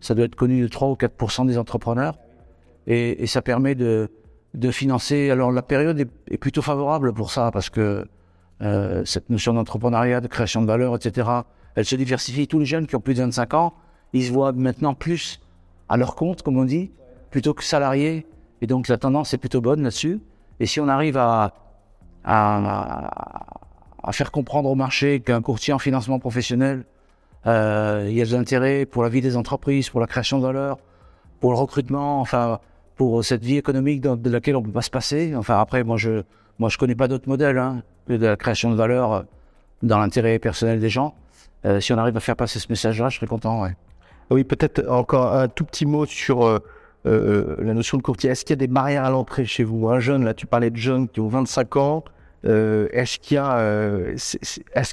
Ça 0.00 0.14
doit 0.14 0.26
être 0.26 0.36
connu 0.36 0.60
de 0.62 0.68
3 0.68 0.88
ou 0.88 0.94
4% 0.94 1.46
des 1.46 1.58
entrepreneurs. 1.58 2.18
Et, 2.86 3.22
et, 3.22 3.26
ça 3.26 3.42
permet 3.42 3.74
de, 3.74 4.10
de 4.54 4.70
financer. 4.70 5.30
Alors, 5.30 5.52
la 5.52 5.62
période 5.62 5.98
est, 6.00 6.08
est 6.30 6.38
plutôt 6.38 6.62
favorable 6.62 7.12
pour 7.12 7.30
ça, 7.30 7.50
parce 7.50 7.70
que 7.70 8.06
euh, 8.60 9.04
cette 9.04 9.30
notion 9.30 9.54
d'entrepreneuriat, 9.54 10.20
de 10.20 10.26
création 10.26 10.60
de 10.62 10.66
valeur, 10.66 10.96
etc., 10.96 11.28
elle 11.74 11.84
se 11.84 11.94
diversifie. 11.94 12.48
Tous 12.48 12.58
les 12.58 12.64
jeunes 12.64 12.86
qui 12.86 12.96
ont 12.96 13.00
plus 13.00 13.14
de 13.14 13.20
25 13.20 13.54
ans, 13.54 13.74
ils 14.12 14.24
se 14.24 14.32
voient 14.32 14.52
maintenant 14.52 14.94
plus 14.94 15.40
à 15.88 15.96
leur 15.96 16.16
compte, 16.16 16.42
comme 16.42 16.56
on 16.56 16.64
dit, 16.64 16.90
plutôt 17.30 17.54
que 17.54 17.62
salariés. 17.62 18.26
Et 18.60 18.66
donc 18.66 18.88
la 18.88 18.98
tendance 18.98 19.32
est 19.32 19.38
plutôt 19.38 19.60
bonne 19.60 19.82
là-dessus. 19.82 20.20
Et 20.58 20.66
si 20.66 20.80
on 20.80 20.88
arrive 20.88 21.16
à, 21.16 21.54
à, 22.24 23.44
à 23.44 23.67
faire 24.12 24.30
comprendre 24.30 24.68
au 24.70 24.74
marché 24.74 25.20
qu'un 25.20 25.42
courtier 25.42 25.72
en 25.72 25.78
financement 25.78 26.18
professionnel, 26.18 26.84
euh, 27.46 28.06
il 28.08 28.16
y 28.16 28.22
a 28.22 28.24
de 28.24 28.32
l'intérêt 28.32 28.86
pour 28.86 29.02
la 29.02 29.08
vie 29.08 29.20
des 29.20 29.36
entreprises, 29.36 29.88
pour 29.90 30.00
la 30.00 30.06
création 30.06 30.38
de 30.38 30.44
valeur, 30.44 30.78
pour 31.40 31.52
le 31.52 31.58
recrutement, 31.58 32.20
enfin 32.20 32.60
pour 32.96 33.24
cette 33.24 33.44
vie 33.44 33.56
économique 33.56 34.00
de 34.00 34.30
laquelle 34.30 34.56
on 34.56 34.62
peut 34.62 34.72
pas 34.72 34.82
se 34.82 34.90
passer. 34.90 35.34
Enfin 35.36 35.60
après, 35.60 35.84
moi 35.84 35.96
je 35.96 36.22
moi 36.58 36.68
je 36.68 36.78
connais 36.78 36.96
pas 36.96 37.06
d'autres 37.06 37.28
modèles 37.28 37.58
hein, 37.58 37.82
que 38.08 38.14
de 38.14 38.26
la 38.26 38.36
création 38.36 38.70
de 38.70 38.76
valeur 38.76 39.24
dans 39.82 39.98
l'intérêt 39.98 40.38
personnel 40.38 40.80
des 40.80 40.90
gens. 40.90 41.14
Euh, 41.64 41.80
si 41.80 41.92
on 41.92 41.98
arrive 41.98 42.16
à 42.16 42.20
faire 42.20 42.36
passer 42.36 42.58
ce 42.58 42.66
message-là, 42.68 43.08
je 43.08 43.16
serais 43.16 43.26
content. 43.26 43.62
Ouais. 43.62 43.76
Oui, 44.30 44.44
peut-être 44.44 44.88
encore 44.88 45.34
un 45.34 45.48
tout 45.48 45.64
petit 45.64 45.86
mot 45.86 46.06
sur 46.06 46.44
euh, 46.44 46.58
euh, 47.06 47.56
la 47.58 47.74
notion 47.74 47.96
de 47.98 48.02
courtier. 48.02 48.30
Est-ce 48.30 48.44
qu'il 48.44 48.52
y 48.52 48.58
a 48.58 48.66
des 48.66 48.66
barrières 48.66 49.04
à 49.04 49.10
l'entrée 49.10 49.44
chez 49.44 49.64
vous? 49.64 49.88
Un 49.88 50.00
jeune, 50.00 50.24
là, 50.24 50.34
tu 50.34 50.46
parlais 50.46 50.70
de 50.70 50.76
jeunes 50.76 51.08
qui 51.08 51.20
ont 51.20 51.28
25 51.28 51.76
ans. 51.76 52.04
Euh, 52.44 52.88
est-ce 52.92 53.18
qu'il 53.18 53.34
y 53.34 53.38
a, 53.38 53.58
euh, 53.58 54.16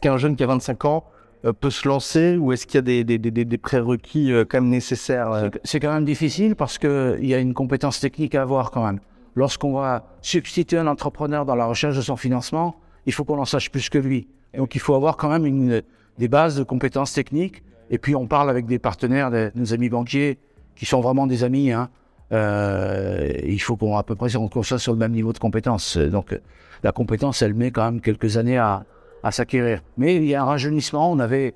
qu'un 0.01 0.17
jeune 0.17 0.35
qui 0.35 0.43
a 0.43 0.47
25 0.47 0.85
ans 0.85 1.03
euh, 1.45 1.53
peut 1.53 1.69
se 1.69 1.87
lancer 1.87 2.37
ou 2.37 2.51
est-ce 2.51 2.65
qu'il 2.65 2.75
y 2.75 2.79
a 2.79 2.81
des, 2.81 3.03
des, 3.03 3.17
des, 3.19 3.45
des 3.45 3.57
prérequis 3.57 4.31
quand 4.49 4.61
même 4.61 4.69
nécessaires 4.69 5.49
C'est 5.63 5.79
quand 5.79 5.93
même 5.93 6.05
difficile 6.05 6.55
parce 6.55 6.77
qu'il 6.77 7.25
y 7.25 7.33
a 7.33 7.39
une 7.39 7.53
compétence 7.53 7.99
technique 7.99 8.35
à 8.35 8.41
avoir 8.41 8.71
quand 8.71 8.85
même. 8.85 8.99
Lorsqu'on 9.35 9.73
va 9.73 10.05
substituer 10.21 10.77
un 10.77 10.87
entrepreneur 10.87 11.45
dans 11.45 11.55
la 11.55 11.65
recherche 11.65 11.95
de 11.95 12.01
son 12.01 12.15
financement, 12.15 12.77
il 13.05 13.13
faut 13.13 13.25
qu'on 13.25 13.39
en 13.39 13.45
sache 13.45 13.69
plus 13.69 13.89
que 13.89 13.97
lui. 13.97 14.27
Donc 14.57 14.75
il 14.75 14.81
faut 14.81 14.95
avoir 14.95 15.17
quand 15.17 15.29
même 15.29 15.45
une, 15.45 15.83
des 16.17 16.27
bases 16.27 16.55
de 16.55 16.63
compétences 16.63 17.13
techniques 17.13 17.61
et 17.89 17.97
puis 17.97 18.15
on 18.15 18.27
parle 18.27 18.49
avec 18.49 18.65
des 18.65 18.79
partenaires, 18.79 19.29
nos 19.53 19.73
amis 19.73 19.89
banquiers, 19.89 20.39
qui 20.75 20.85
sont 20.85 21.01
vraiment 21.01 21.27
des 21.27 21.43
amis. 21.43 21.71
Hein. 21.71 21.89
Euh, 22.31 23.31
il 23.43 23.61
faut 23.61 23.75
qu'on 23.75 23.97
à 23.97 24.03
peu 24.03 24.15
près 24.15 24.29
soit 24.29 24.79
sur 24.79 24.93
le 24.93 24.99
même 24.99 25.11
niveau 25.11 25.33
de 25.33 25.37
compétence. 25.37 25.97
Donc 25.97 26.39
la 26.83 26.91
compétence, 26.91 27.41
elle 27.41 27.53
met 27.53 27.71
quand 27.71 27.85
même 27.85 28.01
quelques 28.01 28.37
années 28.37 28.57
à, 28.57 28.85
s'acquérir. 29.31 29.81
Mais 29.97 30.15
il 30.17 30.25
y 30.25 30.35
a 30.35 30.41
un 30.41 30.45
rajeunissement. 30.45 31.11
On 31.11 31.19
avait 31.19 31.53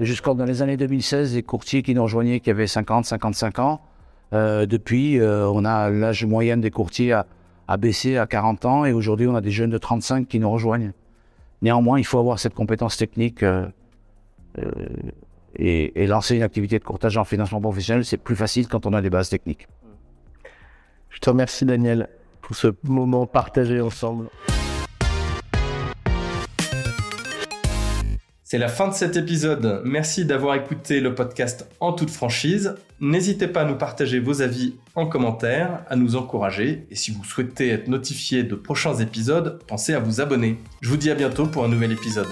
jusqu'en 0.00 0.34
dans 0.34 0.44
les 0.44 0.62
années 0.62 0.76
2016 0.76 1.34
des 1.34 1.42
courtiers 1.42 1.82
qui 1.82 1.94
nous 1.94 2.02
rejoignaient 2.02 2.40
qui 2.40 2.50
avaient 2.50 2.66
50, 2.66 3.04
55 3.04 3.58
ans. 3.58 3.80
Euh, 4.32 4.66
depuis, 4.66 5.20
euh, 5.20 5.46
on 5.48 5.64
a 5.64 5.90
l'âge 5.90 6.24
moyen 6.24 6.56
des 6.56 6.70
courtiers 6.70 7.12
à, 7.12 7.26
à 7.68 7.76
baissé 7.76 8.16
à 8.16 8.26
40 8.26 8.64
ans 8.64 8.84
et 8.84 8.92
aujourd'hui 8.92 9.26
on 9.26 9.34
a 9.34 9.40
des 9.40 9.50
jeunes 9.50 9.70
de 9.70 9.78
35 9.78 10.26
qui 10.26 10.40
nous 10.40 10.50
rejoignent. 10.50 10.92
Néanmoins, 11.60 11.98
il 11.98 12.04
faut 12.04 12.18
avoir 12.18 12.38
cette 12.38 12.54
compétence 12.54 12.96
technique. 12.96 13.44
Et, 15.56 16.06
lancer 16.06 16.36
une 16.36 16.42
activité 16.42 16.78
de 16.78 16.84
courtage 16.84 17.16
en 17.16 17.24
financement 17.24 17.60
professionnel, 17.60 18.04
c'est 18.04 18.16
plus 18.16 18.36
facile 18.36 18.68
quand 18.68 18.86
on 18.86 18.92
a 18.94 19.02
des 19.02 19.10
bases 19.10 19.28
techniques. 19.28 19.68
Je 21.12 21.18
te 21.18 21.30
remercie 21.30 21.64
Daniel 21.64 22.08
pour 22.40 22.56
ce 22.56 22.68
moment 22.82 23.26
partagé 23.26 23.80
ensemble. 23.80 24.28
C'est 28.42 28.58
la 28.58 28.68
fin 28.68 28.88
de 28.88 28.92
cet 28.92 29.16
épisode. 29.16 29.80
Merci 29.84 30.26
d'avoir 30.26 30.54
écouté 30.56 31.00
le 31.00 31.14
podcast 31.14 31.66
en 31.80 31.92
toute 31.92 32.10
franchise. 32.10 32.74
N'hésitez 33.00 33.48
pas 33.48 33.62
à 33.62 33.64
nous 33.64 33.76
partager 33.76 34.20
vos 34.20 34.42
avis 34.42 34.74
en 34.94 35.06
commentaire, 35.06 35.84
à 35.88 35.96
nous 35.96 36.16
encourager. 36.16 36.86
Et 36.90 36.94
si 36.94 37.12
vous 37.12 37.24
souhaitez 37.24 37.70
être 37.70 37.88
notifié 37.88 38.42
de 38.42 38.54
prochains 38.54 38.96
épisodes, 38.96 39.58
pensez 39.66 39.94
à 39.94 40.00
vous 40.00 40.20
abonner. 40.20 40.58
Je 40.82 40.90
vous 40.90 40.98
dis 40.98 41.10
à 41.10 41.14
bientôt 41.14 41.46
pour 41.46 41.64
un 41.64 41.68
nouvel 41.68 41.92
épisode. 41.92 42.28